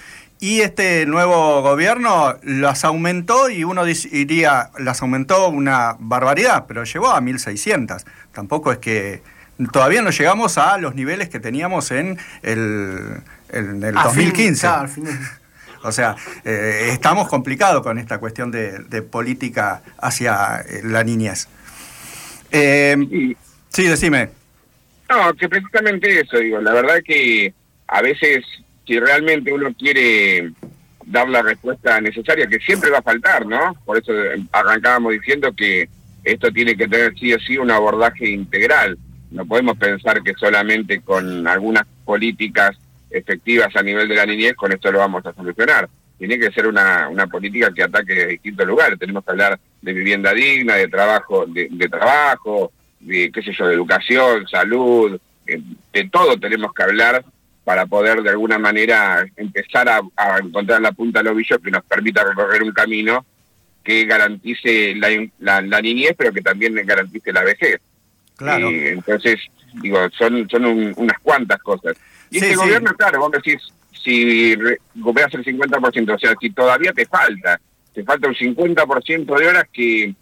Y 0.40 0.62
este 0.62 1.06
nuevo 1.06 1.62
gobierno 1.62 2.37
las 2.42 2.85
aumentó 2.85 3.48
y 3.50 3.62
uno 3.62 3.85
diría, 3.85 4.70
las 4.78 5.02
aumentó 5.02 5.48
una 5.48 5.96
barbaridad, 5.98 6.64
pero 6.66 6.85
llegó 6.85 7.11
a 7.11 7.20
1.600. 7.20 8.04
Tampoco 8.33 8.72
es 8.72 8.78
que 8.78 9.22
todavía 9.70 10.02
no 10.02 10.11
llegamos 10.11 10.59
a 10.59 10.78
los 10.78 10.94
niveles 10.94 11.28
que 11.28 11.40
teníamos 11.40 11.90
en 11.90 12.18
el, 12.42 13.22
el 13.50 13.94
2015. 13.94 14.68
O 15.83 15.92
sea, 15.92 16.14
eh, 16.44 16.90
estamos 16.92 17.26
complicados 17.26 17.83
con 17.83 17.96
esta 17.96 18.18
cuestión 18.18 18.50
de, 18.50 19.00
política 19.00 19.80
hacia 19.96 20.62
la 20.83 21.02
niñez. 21.04 21.48
Eh, 22.50 23.35
Sí, 23.70 23.87
decime. 23.87 24.30
No, 25.09 25.35
que 25.35 25.48
precisamente 25.48 26.20
eso, 26.20 26.38
digo, 26.38 26.61
la 26.61 26.72
verdad 26.72 27.00
que 27.04 27.52
a 27.88 28.02
veces 28.02 28.44
si 28.87 28.98
realmente 28.98 29.52
uno 29.52 29.72
quiere 29.74 30.52
dar 31.06 31.28
la 31.28 31.42
respuesta 31.42 32.00
necesaria, 32.00 32.46
que 32.46 32.59
siempre 32.59 32.90
va 32.90 32.98
a 32.98 33.02
faltar, 33.02 33.46
¿no? 33.46 33.74
Por 33.85 33.98
eso 33.98 34.12
arrancábamos 34.52 35.12
diciendo 35.12 35.52
que 35.52 35.88
esto 36.24 36.50
tiene 36.52 36.76
que 36.76 36.88
tener 36.88 37.16
sí 37.18 37.33
o 37.33 37.38
sí 37.40 37.59
un 37.59 37.70
abordaje 37.70 38.28
integral. 38.28 38.98
No 39.30 39.46
podemos 39.46 39.76
pensar 39.78 40.22
que 40.22 40.35
solamente 40.35 41.00
con 41.00 41.46
algunas 41.46 41.85
políticas 42.04 42.76
efectivas 43.11 43.74
a 43.74 43.83
nivel 43.83 44.09
de 44.09 44.14
la 44.14 44.26
niñez 44.26 44.54
con 44.54 44.72
esto 44.72 44.92
lo 44.92 44.98
vamos 44.98 45.24
a 45.26 45.35
solucionar. 45.35 45.88
Tiene 46.18 46.38
que 46.38 46.52
ser 46.52 46.66
una, 46.66 47.09
una 47.09 47.26
política 47.26 47.72
que 47.72 47.83
ataque 47.83 48.14
de 48.14 48.26
distintos 48.26 48.66
lugares. 48.66 48.98
Tenemos 48.98 49.24
que 49.24 49.30
hablar 49.30 49.59
de 49.80 49.92
vivienda 49.92 50.35
digna, 50.35 50.74
de 50.74 50.88
trabajo, 50.88 51.46
de, 51.46 51.68
de 51.70 51.88
trabajo, 51.88 52.72
de, 53.00 53.30
qué 53.32 53.42
sé 53.42 53.52
yo, 53.52 53.66
de 53.66 53.74
educación, 53.74 54.46
salud, 54.48 55.18
eh, 55.46 55.60
de 55.92 56.08
todo 56.08 56.38
tenemos 56.38 56.72
que 56.72 56.82
hablar 56.82 57.24
para 57.64 57.86
poder 57.86 58.22
de 58.22 58.30
alguna 58.30 58.58
manera 58.58 59.24
empezar 59.36 59.88
a, 59.88 60.00
encontrar 60.38 60.80
la 60.80 60.92
punta 60.92 61.20
del 61.20 61.32
ovillo 61.32 61.58
que 61.58 61.70
nos 61.70 61.84
permita 61.84 62.24
recorrer 62.24 62.62
un 62.62 62.72
camino 62.72 63.24
que 63.84 64.04
garantice 64.04 64.94
la, 64.94 65.60
la, 65.62 65.80
niñez, 65.80 66.14
pero 66.16 66.32
que 66.32 66.42
también 66.42 66.74
garantice 66.84 67.32
la 67.32 67.44
vejez. 67.44 67.80
Claro. 68.36 68.68
entonces, 68.70 69.38
digo, 69.82 69.98
son, 70.16 70.48
son 70.48 70.94
unas 70.96 71.18
cuantas 71.20 71.60
cosas. 71.62 71.96
Y 72.30 72.38
este 72.38 72.54
gobierno, 72.56 72.92
claro, 72.94 73.20
vos 73.20 73.32
decís, 73.32 73.60
si 74.02 74.54
recuperas 74.54 75.34
el 75.34 75.44
50%, 75.44 76.14
o 76.14 76.18
sea, 76.18 76.34
si 76.40 76.50
todavía 76.50 76.92
te 76.92 77.06
falta, 77.06 77.60
te 77.92 78.02
falta 78.04 78.28
un 78.28 78.34
50% 78.34 79.38
de 79.38 79.46
horas 79.46 79.64
que 79.72 80.14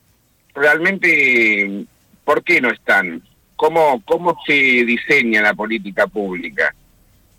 realmente, 0.55 1.85
¿por 2.29 2.45
qué 2.45 2.61
no 2.61 2.69
están? 2.69 3.23
¿Cómo, 3.57 4.03
¿Cómo 4.05 4.37
se 4.47 4.53
diseña 4.53 5.41
la 5.41 5.55
política 5.55 6.07
pública? 6.07 6.75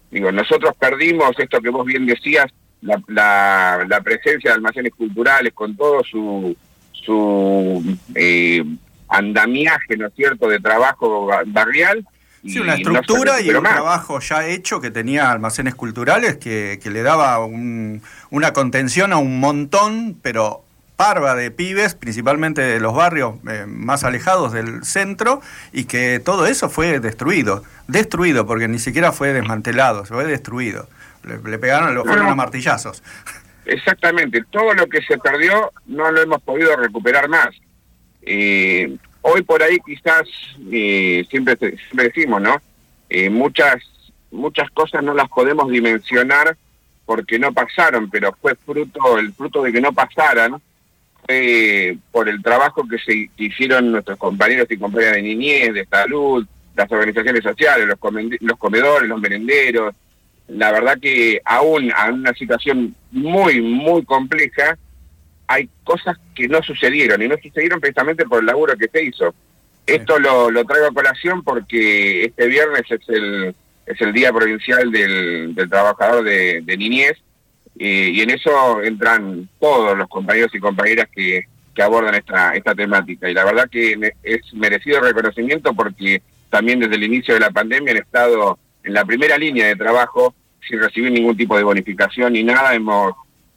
Digo, 0.09 0.31
nosotros 0.31 0.73
perdimos 0.79 1.37
esto 1.37 1.61
que 1.61 1.69
vos 1.69 1.85
bien 1.85 2.07
decías, 2.07 2.47
la, 2.81 2.99
la, 3.05 3.85
la 3.87 4.01
presencia 4.01 4.49
de 4.49 4.55
almacenes 4.55 4.91
culturales 4.97 5.53
con 5.53 5.77
todo 5.77 6.03
su, 6.03 6.57
su 6.91 7.97
eh, 8.15 8.63
andamiaje, 9.09 9.95
¿no 9.95 10.07
es 10.07 10.13
cierto?, 10.15 10.47
de 10.47 10.59
trabajo 10.59 11.29
barrial. 11.45 12.03
Sí, 12.43 12.57
una 12.57 12.73
estructura 12.73 13.41
y 13.41 13.51
un 13.51 13.61
trabajo 13.61 14.19
ya 14.21 14.47
hecho 14.47 14.81
que 14.81 14.89
tenía 14.89 15.29
almacenes 15.29 15.75
culturales 15.75 16.37
que, 16.37 16.79
que 16.81 16.89
le 16.89 17.03
daba 17.03 17.45
un, 17.45 18.01
una 18.31 18.53
contención 18.53 19.13
a 19.13 19.17
un 19.17 19.39
montón, 19.39 20.17
pero 20.23 20.63
parva 20.99 21.33
de 21.33 21.49
pibes, 21.49 21.95
principalmente 21.95 22.61
de 22.61 22.81
los 22.81 22.93
barrios 22.93 23.35
eh, 23.49 23.63
más 23.65 24.03
alejados 24.03 24.51
del 24.51 24.83
centro, 24.83 25.41
y 25.71 25.85
que 25.85 26.19
todo 26.19 26.45
eso 26.45 26.69
fue 26.69 26.99
destruido. 26.99 27.63
Destruido, 27.87 28.45
porque 28.45 28.67
ni 28.67 28.79
siquiera 28.79 29.13
fue 29.13 29.31
desmantelado, 29.31 30.03
fue 30.03 30.25
destruido. 30.25 30.89
Le, 31.23 31.57
pegaron, 31.57 31.95
lo 31.95 32.03
fueron 32.03 32.27
a 32.27 32.35
martillazos. 32.35 33.01
Exactamente, 33.63 34.43
todo 34.51 34.73
lo 34.73 34.87
que 34.87 35.01
se 35.01 35.17
perdió 35.17 35.71
no 35.85 36.11
lo 36.11 36.21
hemos 36.21 36.41
podido 36.41 36.75
recuperar 36.75 37.29
más. 37.29 37.55
Eh, 38.21 38.97
hoy 39.21 39.41
por 39.43 39.63
ahí 39.63 39.77
quizás, 39.85 40.27
eh, 40.69 41.25
siempre, 41.29 41.55
siempre 41.55 42.09
decimos, 42.09 42.41
¿no? 42.41 42.61
Eh, 43.09 43.29
muchas, 43.29 43.77
muchas 44.31 44.69
cosas 44.71 45.01
no 45.01 45.13
las 45.13 45.29
podemos 45.29 45.71
dimensionar 45.71 46.57
porque 47.05 47.39
no 47.39 47.53
pasaron, 47.53 48.09
pero 48.09 48.35
fue 48.41 48.55
fruto, 48.55 49.17
el 49.17 49.31
fruto 49.31 49.63
de 49.63 49.71
que 49.71 49.79
no 49.79 49.93
pasaran, 49.93 50.61
fue 51.29 51.97
por 52.11 52.27
el 52.27 52.41
trabajo 52.41 52.87
que 52.87 52.97
se 52.97 53.29
hicieron 53.37 53.91
nuestros 53.91 54.17
compañeros 54.17 54.65
y 54.69 54.77
compañeras 54.77 55.17
de 55.17 55.21
niñez, 55.21 55.73
de 55.75 55.85
salud, 55.85 56.45
las 56.75 56.91
organizaciones 56.91 57.43
sociales, 57.43 57.87
los, 57.87 57.99
los 58.39 58.57
comedores, 58.57 59.07
los 59.07 59.21
merenderos. 59.21 59.93
La 60.47 60.71
verdad 60.71 60.97
que 60.99 61.39
aún 61.45 61.91
en 61.91 62.13
una 62.15 62.33
situación 62.33 62.95
muy, 63.11 63.61
muy 63.61 64.03
compleja, 64.05 64.75
hay 65.45 65.69
cosas 65.83 66.17
que 66.33 66.47
no 66.47 66.63
sucedieron 66.63 67.21
y 67.21 67.27
no 67.27 67.35
sucedieron 67.41 67.79
precisamente 67.79 68.25
por 68.25 68.39
el 68.39 68.47
laburo 68.47 68.75
que 68.75 68.87
se 68.87 69.03
hizo. 69.03 69.35
Esto 69.85 70.17
lo, 70.17 70.49
lo 70.49 70.65
traigo 70.65 70.87
a 70.87 70.93
colación 70.93 71.43
porque 71.43 72.25
este 72.25 72.47
viernes 72.47 72.83
es 72.89 73.01
el, 73.09 73.55
es 73.85 74.01
el 74.01 74.13
Día 74.13 74.33
Provincial 74.33 74.91
del, 74.91 75.53
del 75.53 75.69
Trabajador 75.69 76.23
de, 76.23 76.75
Niñez 76.77 77.17
y 77.81 78.21
en 78.21 78.29
eso 78.29 78.81
entran 78.83 79.47
todos 79.59 79.97
los 79.97 80.07
compañeros 80.09 80.53
y 80.53 80.59
compañeras 80.59 81.07
que, 81.15 81.45
que 81.73 81.81
abordan 81.81 82.15
esta, 82.15 82.53
esta 82.53 82.75
temática. 82.75 83.29
Y 83.29 83.33
la 83.33 83.45
verdad 83.45 83.69
que 83.69 83.97
es 84.23 84.53
merecido 84.53 84.99
reconocimiento 84.99 85.73
porque 85.73 86.21
también 86.49 86.79
desde 86.79 86.95
el 86.95 87.03
inicio 87.03 87.33
de 87.33 87.39
la 87.39 87.51
pandemia 87.51 87.91
han 87.91 87.99
estado 87.99 88.59
en 88.83 88.93
la 88.93 89.05
primera 89.05 89.37
línea 89.37 89.67
de 89.67 89.75
trabajo 89.75 90.33
sin 90.67 90.79
recibir 90.79 91.11
ningún 91.11 91.37
tipo 91.37 91.55
de 91.55 91.63
bonificación 91.63 92.33
ni 92.33 92.43
nada. 92.43 92.75
Hemos 92.75 93.13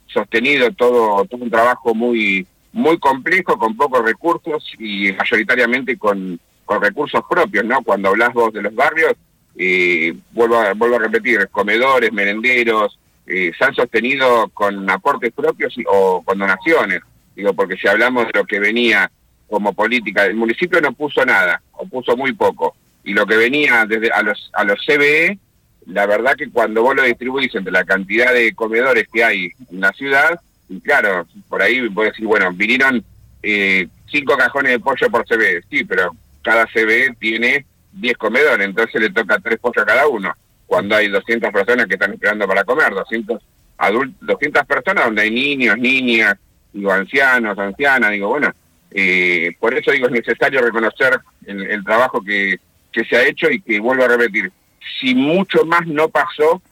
sostenido 0.07 0.71
todo, 0.73 1.25
todo 1.25 1.43
un 1.43 1.51
trabajo 1.51 1.95
muy, 1.95 2.47
muy 2.73 2.99
complejo, 2.99 3.59
con 3.59 3.77
pocos 3.77 4.05
recursos 4.05 4.65
y 4.79 5.13
mayoritariamente 5.13 5.99
con, 5.99 6.39
con 6.65 6.81
recursos 6.81 7.23
propios, 7.29 7.65
¿no? 7.65 7.83
Cuando 7.83 8.11
hablas 8.11 8.33
vos 8.33 8.53
de 8.53 8.63
los 8.63 8.75
barrios, 8.75 9.15
eh, 9.57 10.15
vuelvo, 10.31 10.57
a, 10.57 10.73
vuelvo 10.75 10.97
a 10.97 11.01
repetir, 11.01 11.49
comedores, 11.51 12.13
merenderos, 12.13 12.99
eh, 13.27 13.53
se 13.57 13.65
han 13.65 13.75
sostenido 13.75 14.49
con 14.51 14.89
aportes 14.91 15.33
propios 15.33 15.75
o 15.87 16.23
con 16.25 16.39
donaciones. 16.39 17.01
Digo, 17.35 17.55
porque 17.55 17.77
si 17.77 17.89
hablamos 17.89 18.27
de 18.27 18.33
lo 18.35 18.45
que 18.45 18.61
venía 18.61 19.11
como 19.49 19.73
política, 19.73 20.25
el 20.25 20.35
municipio 20.35 20.81
no 20.81 20.93
puso 20.93 21.25
nada, 21.25 21.63
o 21.73 21.87
puso 21.87 22.17
muy 22.17 22.33
poco. 22.33 22.75
Y 23.05 23.15
lo 23.15 23.27
que 23.27 23.37
venía 23.37 23.85
desde 23.87 24.11
a 24.11 24.23
los, 24.23 24.51
a 24.55 24.65
los 24.65 24.79
CBE 24.87 25.39
la 25.87 26.07
verdad 26.07 26.37
que 26.37 26.51
cuando 26.51 26.83
vos 26.83 26.95
lo 26.95 27.03
distribuís 27.03 27.55
entre 27.55 27.73
la 27.73 27.85
cantidad 27.85 28.33
de 28.33 28.55
comedores 28.55 29.07
que 29.13 29.25
hay 29.25 29.51
en 29.71 29.81
la 29.81 29.93
ciudad, 29.93 30.41
y 30.69 30.81
claro, 30.81 31.27
por 31.49 31.63
ahí 31.63 31.79
a 31.79 32.03
decir, 32.03 32.27
bueno, 32.27 32.53
vinieron 32.53 33.05
eh, 33.43 33.89
cinco 34.11 34.37
cajones 34.37 34.73
de 34.73 34.81
pollo 34.81 35.11
por 35.11 35.27
CB, 35.27 35.65
sí, 35.71 35.85
pero 35.85 36.15
cada 36.43 36.67
CB 36.67 37.17
tiene 37.19 37.67
10 37.93 38.17
comedores, 38.17 38.67
entonces 38.67 39.01
le 39.01 39.11
toca 39.11 39.39
tres 39.39 39.59
pollos 39.59 39.83
a 39.83 39.87
cada 39.87 40.07
uno, 40.07 40.33
cuando 40.67 40.97
hay 40.97 41.09
200 41.09 41.51
personas 41.51 41.87
que 41.87 41.95
están 41.95 42.13
esperando 42.13 42.47
para 42.47 42.65
comer, 42.65 42.93
200 42.93 43.43
adultos, 43.79 44.27
200 44.27 44.65
personas 44.67 45.05
donde 45.05 45.23
hay 45.23 45.31
niños, 45.31 45.77
niñas, 45.79 46.37
digo, 46.73 46.93
ancianos, 46.93 47.59
ancianas, 47.59 48.11
digo, 48.11 48.29
bueno, 48.29 48.53
eh, 48.91 49.55
por 49.59 49.75
eso 49.75 49.91
digo, 49.91 50.07
es 50.07 50.13
necesario 50.13 50.61
reconocer 50.61 51.21
el, 51.47 51.71
el 51.71 51.85
trabajo 51.85 52.23
que, 52.23 52.57
que 52.93 53.05
se 53.05 53.17
ha 53.17 53.27
hecho 53.27 53.51
y 53.51 53.61
que 53.61 53.81
vuelvo 53.81 54.05
a 54.05 54.09
repetir, 54.09 54.53
si 55.01 55.15
mucho 55.15 55.65
más 55.65 55.87
no 55.87 56.09
pasó, 56.09 56.63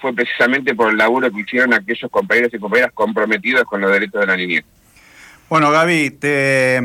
fue 0.00 0.14
precisamente 0.14 0.74
por 0.74 0.90
el 0.90 0.96
laburo 0.96 1.30
que 1.30 1.40
hicieron 1.40 1.74
aquellos 1.74 2.10
compañeros 2.10 2.52
y 2.54 2.58
compañeras 2.58 2.92
comprometidos 2.92 3.64
con 3.64 3.80
los 3.80 3.92
derechos 3.92 4.20
de 4.20 4.26
la 4.26 4.36
niñez. 4.36 4.64
Bueno, 5.48 5.70
Gaby, 5.70 6.10
te 6.10 6.80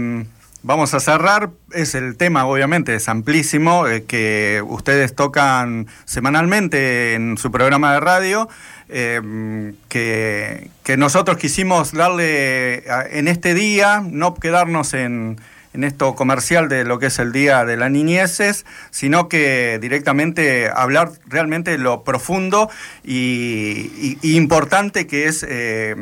vamos 0.66 0.96
a 0.96 1.00
cerrar. 1.00 1.52
Es 1.72 1.96
el 1.96 2.18
tema, 2.18 2.46
obviamente, 2.46 2.96
es 2.96 3.08
amplísimo, 3.08 3.88
eh, 3.88 4.04
que 4.04 4.64
ustedes 4.68 5.16
tocan 5.16 5.88
semanalmente 6.06 7.14
en 7.14 7.38
su 7.38 7.52
programa 7.52 7.94
de 7.94 8.00
radio. 8.00 8.50
Eh, 8.90 9.74
que, 9.90 10.70
nosotros 10.98 11.38
quisimos 11.38 11.92
darle 11.92 12.84
en 13.12 13.28
este 13.28 13.54
día, 13.54 14.04
no 14.06 14.36
quedarnos 14.36 14.94
en, 14.94 15.40
en 15.74 15.84
esto 15.84 16.16
comercial 16.16 16.70
de 16.70 16.84
lo 16.84 17.00
que 17.00 17.08
es 17.08 17.20
el 17.20 17.32
Día 17.32 17.66
de 17.66 17.78
las 17.78 17.92
Niñeces, 17.92 18.66
sino 18.92 19.28
que 19.28 19.80
directamente 19.80 20.70
hablar 20.74 21.12
realmente 21.28 21.78
lo 21.78 22.04
profundo 22.04 22.70
y, 23.04 24.18
importante 24.22 25.08
que 25.08 25.28
es 25.28 25.46
eh, 25.48 25.96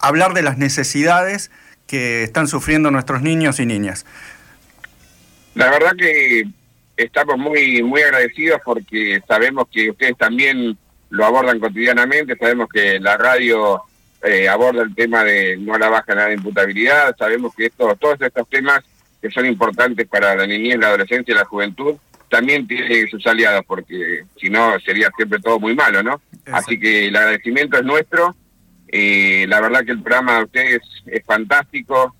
hablar 0.00 0.34
de 0.34 0.42
las 0.42 0.58
necesidades 0.58 1.50
que 1.86 2.24
están 2.24 2.48
sufriendo 2.48 2.90
nuestros 2.90 3.22
niños 3.22 3.60
y 3.60 3.66
niñas. 3.66 4.06
La 5.54 5.70
verdad 5.70 5.92
que 5.96 6.44
estamos 6.96 7.38
muy, 7.38 7.82
muy 7.82 8.02
agradecidos 8.02 8.60
porque 8.64 9.20
sabemos 9.26 9.66
que 9.70 9.90
ustedes 9.90 10.16
también 10.16 10.76
lo 11.10 11.24
abordan 11.24 11.60
cotidianamente, 11.60 12.36
sabemos 12.36 12.68
que 12.72 12.98
la 12.98 13.16
radio 13.16 13.82
eh, 14.22 14.48
aborda 14.48 14.82
el 14.82 14.94
tema 14.94 15.22
de 15.22 15.56
no 15.56 15.76
la 15.76 15.88
baja 15.90 16.14
nada 16.14 16.28
de 16.28 16.34
imputabilidad. 16.34 17.14
Sabemos 17.16 17.54
que 17.54 17.66
esto, 17.66 17.94
todos 17.96 18.20
estos 18.20 18.48
temas 18.48 18.80
que 19.20 19.30
son 19.30 19.46
importantes 19.46 20.08
para 20.08 20.34
la 20.34 20.46
niñez, 20.46 20.78
la 20.78 20.88
adolescencia 20.88 21.32
y 21.32 21.36
la 21.36 21.44
juventud, 21.44 21.96
también 22.28 22.66
tienen 22.66 23.08
sus 23.08 23.24
aliados, 23.26 23.64
porque 23.66 24.24
si 24.40 24.50
no 24.50 24.78
sería 24.80 25.10
siempre 25.16 25.38
todo 25.40 25.60
muy 25.60 25.74
malo, 25.74 26.02
¿no? 26.02 26.20
Así 26.52 26.78
que 26.80 27.08
el 27.08 27.16
agradecimiento 27.16 27.78
es 27.78 27.84
nuestro. 27.84 28.34
Eh, 28.88 29.46
la 29.48 29.60
verdad 29.60 29.84
que 29.84 29.92
el 29.92 30.02
programa 30.02 30.38
de 30.38 30.44
ustedes 30.44 30.82
es 31.06 31.24
fantástico. 31.24 32.14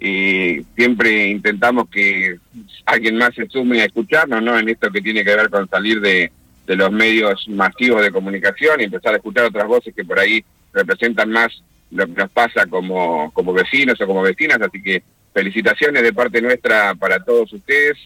y 0.00 0.64
siempre 0.76 1.28
intentamos 1.28 1.88
que 1.88 2.36
alguien 2.84 3.16
más 3.16 3.34
se 3.34 3.48
sume 3.48 3.80
a 3.80 3.84
escucharnos, 3.84 4.42
¿no? 4.42 4.58
En 4.58 4.68
esto 4.68 4.90
que 4.90 5.00
tiene 5.00 5.24
que 5.24 5.36
ver 5.36 5.48
con 5.48 5.68
salir 5.68 6.00
de, 6.00 6.30
de 6.66 6.76
los 6.76 6.90
medios 6.90 7.48
masivos 7.48 8.02
de 8.02 8.10
comunicación 8.10 8.80
y 8.80 8.84
empezar 8.84 9.14
a 9.14 9.16
escuchar 9.18 9.44
otras 9.44 9.66
voces 9.66 9.94
que 9.94 10.04
por 10.04 10.18
ahí 10.18 10.44
representan 10.72 11.30
más 11.30 11.62
lo 11.90 12.06
que 12.06 12.12
nos 12.12 12.30
pasa 12.30 12.66
como, 12.66 13.30
como 13.32 13.52
vecinos 13.52 14.00
o 14.00 14.06
como 14.06 14.22
vecinas, 14.22 14.60
así 14.60 14.82
que 14.82 15.02
felicitaciones 15.32 16.02
de 16.02 16.12
parte 16.12 16.40
nuestra 16.40 16.94
para 16.94 17.22
todos 17.22 17.52
ustedes 17.52 17.96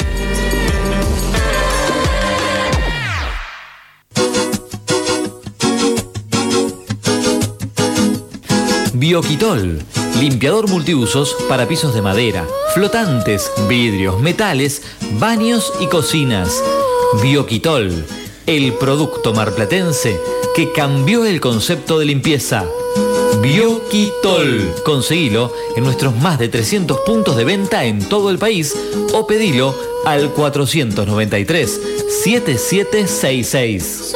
Bioquitol, 8.94 9.80
limpiador 10.20 10.68
multiusos 10.68 11.36
para 11.48 11.66
pisos 11.68 11.94
de 11.94 12.02
madera, 12.02 12.46
flotantes, 12.74 13.50
vidrios, 13.68 14.20
metales, 14.20 14.82
baños 15.18 15.72
y 15.80 15.86
cocinas. 15.86 16.62
Bioquitol, 17.22 18.04
el 18.46 18.72
producto 18.74 19.32
marplatense 19.34 20.20
que 20.54 20.72
cambió 20.72 21.24
el 21.24 21.40
concepto 21.40 21.98
de 21.98 22.06
limpieza. 22.06 22.64
Bioquitol. 23.42 24.74
Conseguilo 24.84 25.52
en 25.76 25.84
nuestros 25.84 26.16
más 26.16 26.38
de 26.38 26.48
300 26.48 27.00
puntos 27.00 27.36
de 27.36 27.44
venta 27.44 27.84
en 27.84 28.08
todo 28.08 28.30
el 28.30 28.38
país 28.38 28.74
o 29.12 29.26
pedilo 29.26 29.74
al 30.06 30.30
493 30.30 31.80
7766. 32.24 34.14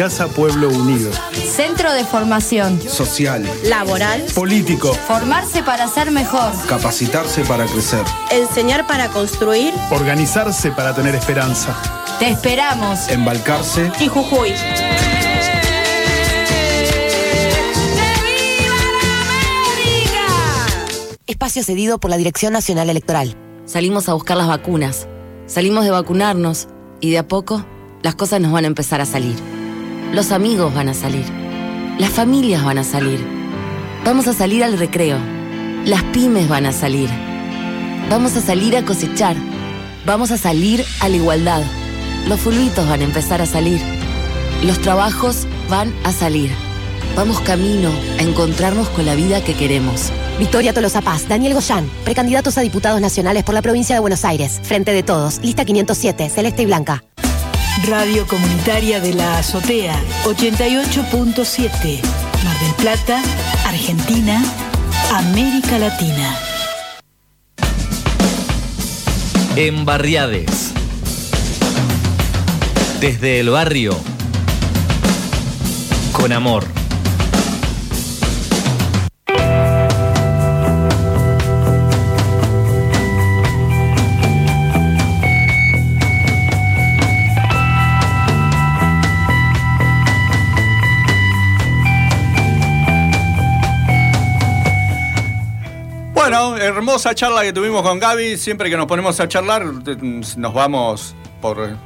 Casa 0.04 0.28
Pueblo 0.28 0.68
Unido. 0.68 1.10
Centro 1.32 1.94
de 1.94 2.04
formación. 2.04 2.82
Social. 2.82 3.50
Laboral. 3.64 4.22
Político. 4.36 4.94
Formarse 4.94 5.64
para 5.64 5.88
ser 5.88 6.12
mejor. 6.12 6.52
Capacitarse 6.68 7.46
para 7.46 7.66
crecer. 7.68 8.04
Enseñar 8.30 8.86
para 8.86 9.08
construir. 9.08 9.74
Organizarse 9.92 10.72
para 10.74 10.94
tener 10.94 11.16
esperanza. 11.16 11.74
Te 12.20 12.28
esperamos. 12.28 13.08
Embalcarse. 13.08 13.94
Y 14.02 14.10
Jujuy. 14.10 14.54
Espacio 21.28 21.64
cedido 21.64 21.98
por 21.98 22.12
la 22.12 22.18
Dirección 22.18 22.52
Nacional 22.52 22.90
Electoral. 22.90 23.38
Salimos 23.64 24.10
a 24.10 24.16
buscar 24.16 24.36
las 24.36 24.50
vacunas. 24.50 25.08
Salimos 25.46 25.86
de 25.86 25.92
vacunarnos 25.92 26.68
y 27.00 27.12
de 27.12 27.20
a 27.20 27.28
poco 27.30 27.66
las 28.02 28.16
cosas 28.16 28.42
nos 28.42 28.52
van 28.52 28.66
a 28.66 28.68
empezar 28.68 29.00
a 29.00 29.06
salir. 29.06 29.63
Los 30.14 30.32
amigos 30.32 30.72
van 30.76 30.90
a 30.90 30.94
salir. 30.94 31.26
Las 31.98 32.12
familias 32.12 32.64
van 32.64 32.78
a 32.78 32.84
salir. 32.84 33.26
Vamos 34.06 34.28
a 34.28 34.34
salir 34.34 34.64
al 34.64 34.78
recreo. 34.78 35.18
Las 35.86 36.04
pymes 36.04 36.48
van 36.48 36.68
a 36.68 36.72
salir. 36.72 37.10
Vamos 38.12 38.38
a 38.38 38.42
salir 38.42 38.78
a 38.78 38.86
cosechar. 38.86 39.36
Vamos 40.06 40.30
a 40.30 40.38
salir 40.38 40.86
a 41.00 41.10
la 41.10 41.16
igualdad. 41.16 41.64
Los 42.28 42.40
fulbitos 42.42 42.88
van 42.88 43.02
a 43.02 43.06
empezar 43.06 43.42
a 43.42 43.48
salir. 43.48 43.82
Los 44.62 44.80
trabajos 44.80 45.48
van 45.68 45.92
a 46.04 46.12
salir. 46.12 46.52
Vamos 47.16 47.40
camino 47.40 47.90
a 48.20 48.22
encontrarnos 48.22 48.90
con 48.90 49.08
la 49.08 49.16
vida 49.16 49.44
que 49.44 49.56
queremos. 49.56 50.12
Victoria 50.38 50.74
Tolosa 50.74 51.02
Paz, 51.02 51.28
Daniel 51.28 51.56
Goyán, 51.56 51.90
precandidatos 52.04 52.56
a 52.60 52.62
diputados 52.62 53.02
nacionales 53.02 53.44
por 53.44 53.56
la 53.56 53.64
provincia 53.64 53.96
de 53.96 54.02
Buenos 54.02 54.26
Aires. 54.26 54.62
Frente 54.62 54.94
de 54.94 55.02
todos, 55.02 55.40
lista 55.40 55.66
507, 55.66 56.30
celeste 56.30 56.62
y 56.62 56.66
blanca. 56.68 57.04
Radio 57.82 58.26
Comunitaria 58.28 59.02
de 59.02 59.14
la 59.14 59.40
Azotea 59.40 60.00
88.7. 60.24 62.02
Mar 62.44 62.60
del 62.60 62.74
Plata, 62.78 63.22
Argentina, 63.66 64.42
América 65.12 65.80
Latina. 65.80 66.38
En 69.56 69.86
Barriades. 69.86 70.72
Desde 73.02 73.40
el 73.42 73.50
barrio. 73.50 73.98
Con 76.14 76.32
amor. 76.32 76.83
Bueno, 96.34 96.58
hermosa 96.58 97.14
charla 97.14 97.44
que 97.44 97.54
tuvimos 97.54 97.84
con 97.84 98.00
Gaby. 98.00 98.38
Siempre 98.38 98.68
que 98.68 98.76
nos 98.76 98.88
ponemos 98.88 99.20
a 99.20 99.28
charlar, 99.28 99.64
nos 99.66 100.54
vamos 100.56 101.16
por 101.40 101.78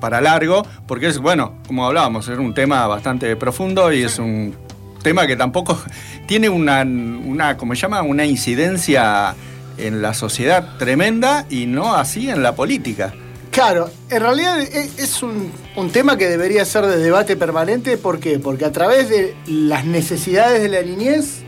para 0.00 0.22
largo, 0.22 0.66
porque 0.86 1.08
es, 1.08 1.18
bueno, 1.18 1.52
como 1.66 1.86
hablábamos, 1.86 2.26
es 2.28 2.38
un 2.38 2.54
tema 2.54 2.86
bastante 2.86 3.36
profundo 3.36 3.92
y 3.92 4.04
es 4.04 4.18
un 4.18 4.56
tema 5.02 5.26
que 5.26 5.36
tampoco 5.36 5.78
tiene 6.26 6.48
una, 6.48 6.80
una 6.80 7.58
¿cómo 7.58 7.74
se 7.74 7.82
llama? 7.82 8.00
Una 8.00 8.24
incidencia 8.24 9.34
en 9.76 10.00
la 10.00 10.14
sociedad 10.14 10.78
tremenda 10.78 11.44
y 11.50 11.66
no 11.66 11.94
así 11.94 12.30
en 12.30 12.42
la 12.42 12.54
política. 12.54 13.12
Claro, 13.50 13.90
en 14.08 14.22
realidad 14.22 14.62
e- 14.62 14.90
es 14.96 15.22
un, 15.22 15.52
un 15.76 15.90
tema 15.90 16.16
que 16.16 16.26
debería 16.26 16.64
ser 16.64 16.86
de 16.86 16.96
debate 16.96 17.36
permanente. 17.36 17.98
¿Por 17.98 18.18
qué? 18.18 18.38
Porque 18.38 18.64
a 18.64 18.72
través 18.72 19.10
de 19.10 19.36
las 19.46 19.84
necesidades 19.84 20.62
de 20.62 20.68
la 20.70 20.80
niñez 20.80 21.42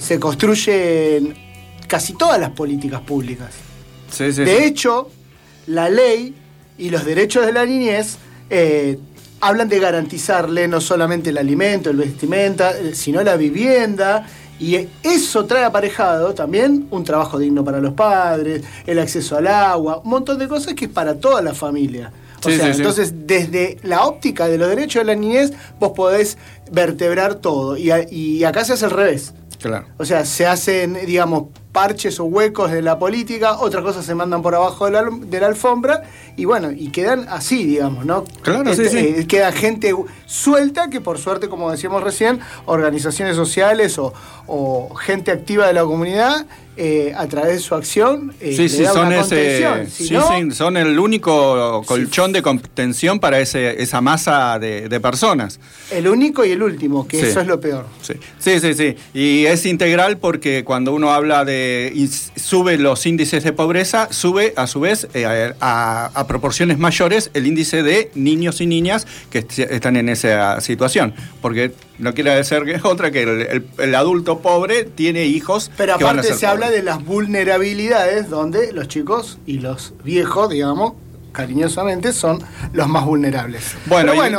se 0.00 0.18
construyen 0.18 1.48
casi 1.90 2.14
todas 2.14 2.38
las 2.40 2.50
políticas 2.50 3.00
públicas. 3.00 3.48
Sí, 4.10 4.32
sí, 4.32 4.44
de 4.44 4.56
sí. 4.58 4.64
hecho, 4.64 5.08
la 5.66 5.88
ley 5.90 6.34
y 6.78 6.90
los 6.90 7.04
derechos 7.04 7.44
de 7.44 7.52
la 7.52 7.66
niñez 7.66 8.16
eh, 8.48 8.96
hablan 9.40 9.68
de 9.68 9.78
garantizarle 9.80 10.68
no 10.68 10.80
solamente 10.80 11.30
el 11.30 11.38
alimento, 11.38 11.90
el 11.90 11.96
vestimenta, 11.96 12.70
eh, 12.78 12.94
sino 12.94 13.22
la 13.22 13.36
vivienda. 13.36 14.26
Y 14.60 14.76
eso 15.02 15.46
trae 15.46 15.64
aparejado 15.64 16.34
también 16.34 16.86
un 16.90 17.02
trabajo 17.02 17.38
digno 17.38 17.64
para 17.64 17.80
los 17.80 17.94
padres, 17.94 18.62
el 18.86 18.98
acceso 18.98 19.36
al 19.38 19.46
agua, 19.48 20.00
un 20.04 20.10
montón 20.10 20.38
de 20.38 20.46
cosas 20.48 20.74
que 20.74 20.84
es 20.84 20.90
para 20.90 21.14
toda 21.14 21.40
la 21.42 21.54
familia. 21.54 22.12
O 22.44 22.48
Sí, 22.50 22.56
sea, 22.56 22.66
sí, 22.66 22.72
sí. 22.74 22.78
entonces 22.78 23.14
desde 23.26 23.78
la 23.82 24.04
óptica 24.04 24.46
de 24.48 24.58
los 24.58 24.68
derechos 24.68 25.00
de 25.00 25.06
la 25.06 25.14
niñez, 25.14 25.52
vos 25.78 25.92
podés 25.96 26.36
vertebrar 26.70 27.34
todo. 27.36 27.76
Y, 27.76 27.90
a- 27.90 28.06
y 28.10 28.44
acá 28.44 28.64
se 28.64 28.74
hace 28.74 28.84
al 28.84 28.90
revés. 28.92 29.32
Claro. 29.60 29.86
O 29.98 30.04
sea, 30.06 30.24
se 30.24 30.46
hacen, 30.46 30.98
digamos, 31.06 31.44
parches 31.72 32.18
o 32.20 32.24
huecos 32.24 32.70
de 32.72 32.82
la 32.82 32.98
política, 32.98 33.58
otras 33.60 33.82
cosas 33.84 34.04
se 34.04 34.14
mandan 34.14 34.42
por 34.42 34.54
abajo 34.54 34.86
de 34.86 34.90
la, 34.92 35.04
de 35.10 35.40
la 35.40 35.46
alfombra 35.46 36.02
y 36.36 36.44
bueno, 36.44 36.70
y 36.72 36.90
quedan 36.90 37.26
así, 37.28 37.64
digamos, 37.64 38.04
¿no? 38.04 38.24
Claro, 38.42 38.74
sí, 38.74 38.82
Este, 38.82 38.88
sí. 38.90 39.14
eh, 39.20 39.26
Queda 39.28 39.52
gente 39.52 39.94
suelta 40.26 40.90
que 40.90 41.00
por 41.00 41.18
suerte, 41.18 41.48
como 41.48 41.70
decíamos 41.70 42.02
recién, 42.02 42.40
organizaciones 42.66 43.36
sociales 43.36 43.98
o, 43.98 44.12
o 44.46 44.94
gente 44.94 45.30
activa 45.30 45.66
de 45.66 45.72
la 45.74 45.82
comunidad, 45.84 46.46
eh, 46.76 47.12
a 47.14 47.26
través 47.26 47.52
de 47.54 47.58
su 47.58 47.74
acción, 47.74 48.32
eh, 48.40 48.54
Sí, 48.56 48.68
sí, 48.70 48.86
son 48.86 49.08
una 49.08 49.20
ese, 49.20 49.60
contención. 49.60 49.90
Si 49.90 50.06
sí, 50.08 50.14
no, 50.14 50.26
sí, 50.28 50.50
son 50.52 50.76
el 50.78 50.98
único 50.98 51.82
colchón 51.84 52.32
de 52.32 52.40
contención 52.40 53.20
para 53.20 53.38
ese, 53.38 53.82
esa 53.82 54.00
masa 54.00 54.58
de, 54.58 54.88
de 54.88 55.00
personas. 55.00 55.60
el 55.90 56.08
único 56.08 56.42
y 56.44 56.52
el 56.52 56.62
último, 56.62 57.06
que 57.06 57.20
Sí. 57.20 57.26
eso 57.26 57.40
es 57.40 57.46
lo 57.48 57.60
peor. 57.60 57.84
Sí. 58.00 58.14
sí, 58.38 58.60
sí, 58.60 58.72
sí. 58.74 58.96
Y 59.12 59.44
es 59.46 59.66
integral 59.66 60.16
porque 60.18 60.64
cuando 60.64 60.94
uno 60.94 61.10
habla 61.12 61.44
de 61.44 61.59
y 61.94 62.04
s- 62.04 62.30
sube 62.36 62.76
los 62.78 63.04
índices 63.06 63.44
de 63.44 63.52
pobreza, 63.52 64.08
sube 64.10 64.52
a 64.56 64.66
su 64.66 64.80
vez 64.80 65.08
eh, 65.14 65.52
a, 65.60 66.10
a 66.14 66.26
proporciones 66.26 66.78
mayores 66.78 67.30
el 67.34 67.46
índice 67.46 67.82
de 67.82 68.10
niños 68.14 68.60
y 68.60 68.66
niñas 68.66 69.06
que 69.30 69.38
est- 69.38 69.58
están 69.58 69.96
en 69.96 70.08
esa 70.08 70.60
situación. 70.60 71.14
Porque 71.42 71.72
no 71.98 72.14
quiere 72.14 72.34
decir 72.34 72.62
que 72.64 72.80
otra 72.82 73.10
que 73.10 73.22
el, 73.22 73.40
el- 73.42 73.66
el 73.78 73.94
adulto 73.94 74.40
pobre 74.40 74.84
tiene 74.84 75.24
hijos 75.26 75.70
Pero 75.76 75.98
que 75.98 76.04
van 76.04 76.16
a 76.16 76.20
aparte 76.20 76.28
ser 76.28 76.38
se 76.38 76.46
habla 76.46 76.70
de 76.70 76.82
las 76.82 77.04
vulnerabilidades 77.04 78.28
donde 78.30 78.72
los 78.72 78.88
chicos 78.88 79.38
y 79.46 79.58
los 79.60 79.94
viejos, 80.04 80.50
digamos, 80.50 80.94
cariñosamente, 81.32 82.12
son 82.12 82.42
los 82.72 82.88
más 82.88 83.04
vulnerables. 83.04 83.74
Bueno, 83.86 84.10
Pero 84.12 84.14
bueno, 84.20 84.38